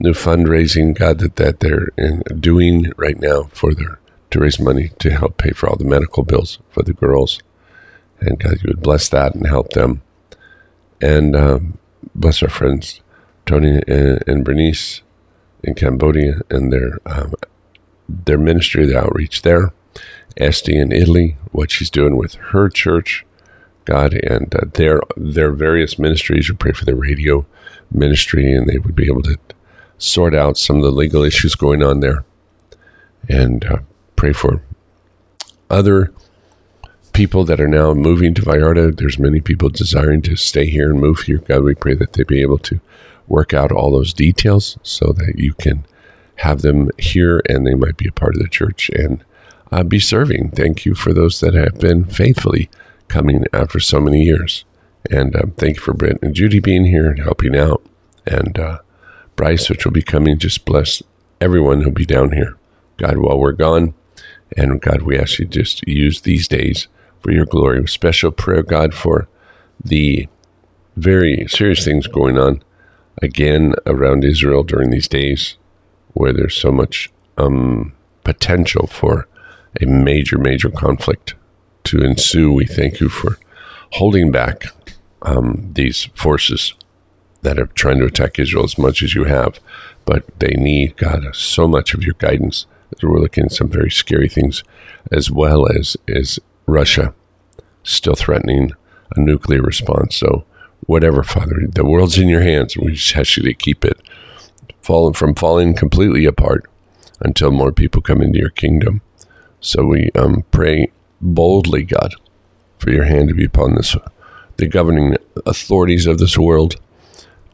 new 0.00 0.12
fundraising, 0.12 0.94
God, 0.94 1.18
that, 1.20 1.36
that 1.36 1.60
they're 1.60 1.88
in, 1.96 2.22
doing 2.40 2.92
right 2.96 3.18
now 3.18 3.44
for 3.52 3.72
their 3.72 3.98
to 4.30 4.40
raise 4.40 4.58
money 4.58 4.90
to 4.98 5.10
help 5.10 5.36
pay 5.36 5.50
for 5.50 5.68
all 5.68 5.76
the 5.76 5.84
medical 5.84 6.24
bills 6.24 6.58
for 6.70 6.82
the 6.82 6.94
girls. 6.94 7.38
And 8.20 8.38
God, 8.38 8.62
you 8.62 8.68
would 8.68 8.82
bless 8.82 9.08
that 9.10 9.34
and 9.34 9.46
help 9.46 9.70
them. 9.70 10.02
And 11.02 11.34
um, 11.34 11.78
bless 12.14 12.42
our 12.42 12.48
friends, 12.48 13.00
Tony 13.44 13.82
and, 13.88 14.22
and, 14.26 14.44
Bernice 14.44 15.02
in 15.64 15.74
Cambodia 15.74 16.40
and 16.48 16.72
their 16.72 17.00
um, 17.04 17.34
their 18.08 18.38
ministry, 18.38 18.86
the 18.86 18.98
outreach 18.98 19.42
there. 19.42 19.72
Esty 20.36 20.78
in 20.78 20.92
Italy, 20.92 21.36
what 21.50 21.70
she's 21.70 21.90
doing 21.90 22.16
with 22.16 22.34
her 22.34 22.68
church, 22.70 23.26
God, 23.84 24.14
and 24.14 24.54
uh, 24.54 24.60
their 24.74 25.00
their 25.16 25.50
various 25.50 25.98
ministries. 25.98 26.48
You 26.48 26.54
pray 26.54 26.72
for 26.72 26.84
their 26.84 26.94
radio 26.94 27.44
ministry, 27.90 28.52
and 28.52 28.68
they 28.68 28.78
would 28.78 28.94
be 28.94 29.06
able 29.06 29.22
to 29.22 29.36
sort 29.98 30.34
out 30.34 30.56
some 30.56 30.76
of 30.76 30.82
the 30.82 30.90
legal 30.90 31.22
issues 31.22 31.54
going 31.56 31.82
on 31.82 32.00
there, 32.00 32.24
and 33.28 33.64
uh, 33.64 33.78
pray 34.16 34.32
for 34.32 34.62
other 35.68 36.12
people 37.12 37.44
that 37.44 37.60
are 37.60 37.68
now 37.68 37.94
moving 37.94 38.34
to 38.34 38.42
Vallarta. 38.42 38.96
There's 38.96 39.18
many 39.18 39.40
people 39.40 39.68
desiring 39.68 40.22
to 40.22 40.36
stay 40.36 40.66
here 40.66 40.90
and 40.90 41.00
move 41.00 41.20
here. 41.20 41.38
God, 41.38 41.62
we 41.62 41.74
pray 41.74 41.94
that 41.94 42.14
they 42.14 42.24
be 42.24 42.42
able 42.42 42.58
to 42.58 42.80
work 43.28 43.54
out 43.54 43.72
all 43.72 43.90
those 43.90 44.14
details 44.14 44.78
so 44.82 45.12
that 45.12 45.34
you 45.38 45.54
can 45.54 45.84
have 46.36 46.62
them 46.62 46.90
here 46.98 47.42
and 47.48 47.66
they 47.66 47.74
might 47.74 47.96
be 47.96 48.08
a 48.08 48.12
part 48.12 48.34
of 48.34 48.42
the 48.42 48.48
church 48.48 48.90
and 48.90 49.24
uh, 49.70 49.82
be 49.82 49.98
serving. 49.98 50.50
Thank 50.50 50.84
you 50.84 50.94
for 50.94 51.12
those 51.12 51.40
that 51.40 51.54
have 51.54 51.78
been 51.78 52.04
faithfully 52.04 52.68
coming 53.08 53.44
after 53.52 53.78
so 53.80 54.00
many 54.00 54.22
years. 54.22 54.64
And 55.10 55.34
um, 55.36 55.52
thank 55.52 55.76
you 55.76 55.82
for 55.82 55.94
Brent 55.94 56.18
and 56.22 56.34
Judy 56.34 56.60
being 56.60 56.86
here 56.86 57.10
and 57.10 57.20
helping 57.20 57.56
out. 57.56 57.82
And 58.26 58.58
uh, 58.58 58.78
Bryce, 59.36 59.68
which 59.68 59.84
will 59.84 59.92
be 59.92 60.02
coming, 60.02 60.38
just 60.38 60.64
bless 60.64 61.02
everyone 61.40 61.82
who'll 61.82 61.92
be 61.92 62.06
down 62.06 62.32
here. 62.32 62.56
God, 62.96 63.18
while 63.18 63.38
we're 63.38 63.52
gone, 63.52 63.94
and 64.56 64.80
God, 64.80 65.02
we 65.02 65.18
ask 65.18 65.38
you 65.38 65.46
just 65.46 65.86
use 65.88 66.20
these 66.20 66.46
days 66.46 66.88
for 67.22 67.32
your 67.32 67.46
glory. 67.46 67.86
Special 67.88 68.30
prayer, 68.30 68.62
God, 68.62 68.94
for 68.94 69.28
the 69.84 70.28
very 70.96 71.46
serious 71.48 71.84
things 71.84 72.06
going 72.06 72.38
on 72.38 72.62
again 73.20 73.74
around 73.86 74.24
Israel 74.24 74.62
during 74.62 74.90
these 74.90 75.08
days 75.08 75.56
where 76.14 76.32
there's 76.32 76.56
so 76.56 76.70
much 76.70 77.10
um, 77.38 77.92
potential 78.24 78.86
for 78.86 79.28
a 79.80 79.86
major, 79.86 80.38
major 80.38 80.68
conflict 80.68 81.34
to 81.84 82.02
ensue. 82.02 82.52
We 82.52 82.66
thank 82.66 83.00
you 83.00 83.08
for 83.08 83.38
holding 83.92 84.30
back 84.30 84.66
um, 85.22 85.70
these 85.72 86.04
forces 86.14 86.74
that 87.42 87.58
are 87.58 87.66
trying 87.66 87.98
to 87.98 88.06
attack 88.06 88.38
Israel 88.38 88.64
as 88.64 88.78
much 88.78 89.02
as 89.02 89.14
you 89.14 89.24
have, 89.24 89.58
but 90.04 90.24
they 90.38 90.54
need, 90.56 90.96
God, 90.96 91.34
so 91.34 91.66
much 91.66 91.94
of 91.94 92.02
your 92.02 92.14
guidance. 92.18 92.66
We're 93.02 93.18
looking 93.18 93.44
at 93.44 93.52
some 93.52 93.68
very 93.68 93.90
scary 93.90 94.28
things, 94.28 94.62
as 95.10 95.30
well 95.30 95.66
as, 95.66 95.96
as 96.08 96.38
Russia 96.66 97.14
still 97.82 98.14
threatening 98.14 98.72
a 99.14 99.20
nuclear 99.20 99.62
response. 99.62 100.16
So, 100.16 100.44
whatever, 100.86 101.22
Father, 101.22 101.66
the 101.68 101.84
world's 101.84 102.18
in 102.18 102.28
your 102.28 102.42
hands. 102.42 102.76
We 102.76 102.92
just 102.92 103.16
ask 103.16 103.36
you 103.36 103.42
to 103.44 103.54
keep 103.54 103.84
it 103.84 104.00
falling 104.82 105.14
from 105.14 105.34
falling 105.34 105.74
completely 105.74 106.24
apart 106.24 106.64
until 107.20 107.50
more 107.50 107.72
people 107.72 108.02
come 108.02 108.20
into 108.20 108.38
your 108.38 108.50
kingdom. 108.50 109.00
So 109.60 109.84
we 109.84 110.10
um, 110.16 110.44
pray 110.50 110.90
boldly, 111.20 111.84
God, 111.84 112.14
for 112.78 112.90
your 112.90 113.04
hand 113.04 113.28
to 113.28 113.34
be 113.34 113.44
upon 113.44 113.76
this, 113.76 113.96
the 114.56 114.66
governing 114.66 115.16
authorities 115.46 116.06
of 116.06 116.18
this 116.18 116.36
world, 116.36 116.76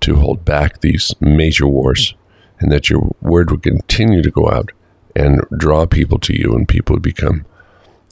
to 0.01 0.17
hold 0.17 0.45
back 0.45 0.81
these 0.81 1.15
major 1.21 1.67
wars, 1.67 2.15
and 2.61 2.73
that 2.73 2.89
your 2.89 3.15
word 3.21 3.51
would 3.51 3.63
continue 3.63 4.23
to 4.23 4.31
go 4.31 4.49
out 4.49 4.73
and 5.15 5.43
draw 5.57 5.85
people 5.85 6.19
to 6.21 6.35
you, 6.35 6.55
and 6.55 6.67
people 6.67 6.95
would 6.95 7.03
become 7.03 7.45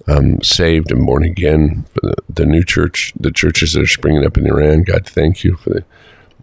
um, 0.09 0.43
saved 0.43 0.93
and 0.93 1.07
born 1.07 1.25
again, 1.25 1.85
for 1.95 2.01
the, 2.03 2.15
the 2.29 2.47
new 2.47 2.65
church, 2.65 3.13
the 3.19 3.33
churches 3.33 3.73
that 3.73 3.83
are 3.83 3.87
springing 3.87 4.25
up 4.25 4.39
in 4.39 4.47
Iran. 4.47 4.83
God, 4.83 5.07
thank 5.07 5.45
you 5.45 5.57
for 5.57 5.71
the 5.71 5.85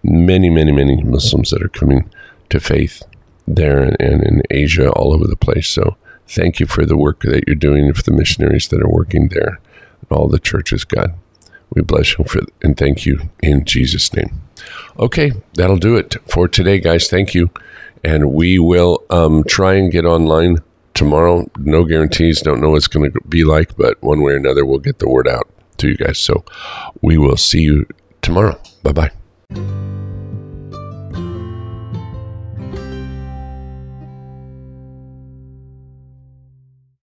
many, 0.04 0.50
many, 0.50 0.72
many 0.72 1.02
Muslims 1.02 1.50
that 1.52 1.64
are 1.64 1.70
coming 1.70 2.10
to 2.50 2.60
faith 2.60 3.04
there 3.48 3.82
and, 3.82 3.98
and 4.00 4.24
in 4.24 4.42
Asia, 4.50 4.92
all 4.92 5.14
over 5.14 5.28
the 5.28 5.36
place. 5.36 5.68
So 5.68 5.96
thank 6.28 6.60
you 6.60 6.66
for 6.66 6.86
the 6.86 6.98
work 6.98 7.22
that 7.22 7.44
you're 7.48 7.56
doing 7.56 7.94
for 7.94 8.04
the 8.04 8.12
missionaries 8.12 8.68
that 8.70 8.82
are 8.82 8.90
working 8.90 9.30
there 9.30 9.60
and 10.02 10.12
all 10.12 10.28
the 10.28 10.40
churches, 10.40 10.84
God. 10.84 11.14
We 11.74 11.82
bless 11.82 12.18
you 12.18 12.26
for 12.26 12.42
and 12.62 12.78
thank 12.78 13.06
you 13.06 13.30
in 13.42 13.66
Jesus' 13.66 14.14
name. 14.14 14.42
Okay, 15.00 15.32
that'll 15.56 15.78
do 15.78 15.96
it 15.96 16.16
for 16.30 16.48
today, 16.48 16.80
guys. 16.80 17.10
Thank 17.10 17.34
you. 17.34 17.50
And 18.04 18.32
we 18.32 18.60
will 18.60 19.04
um, 19.10 19.44
try 19.46 19.76
and 19.76 19.92
get 19.92 20.06
online 20.06 20.58
tomorrow. 20.94 21.50
No 21.58 21.84
guarantees. 21.84 22.42
Don't 22.42 22.62
know 22.62 22.72
what 22.72 22.78
it's 22.78 22.88
going 22.88 23.12
to 23.12 23.20
be 23.28 23.44
like, 23.44 23.76
but 23.78 24.02
one 24.02 24.22
way 24.22 24.34
or 24.34 24.38
another, 24.38 24.66
we'll 24.66 24.80
get 24.80 25.00
the 25.00 25.10
word 25.10 25.28
out 25.28 25.50
to 25.78 25.90
you 25.90 25.98
guys. 25.98 26.20
So 26.20 26.44
we 27.02 27.18
will 27.18 27.38
see 27.38 27.62
you 27.62 27.88
tomorrow. 28.22 28.60
Bye 28.84 28.92
bye. 28.92 29.93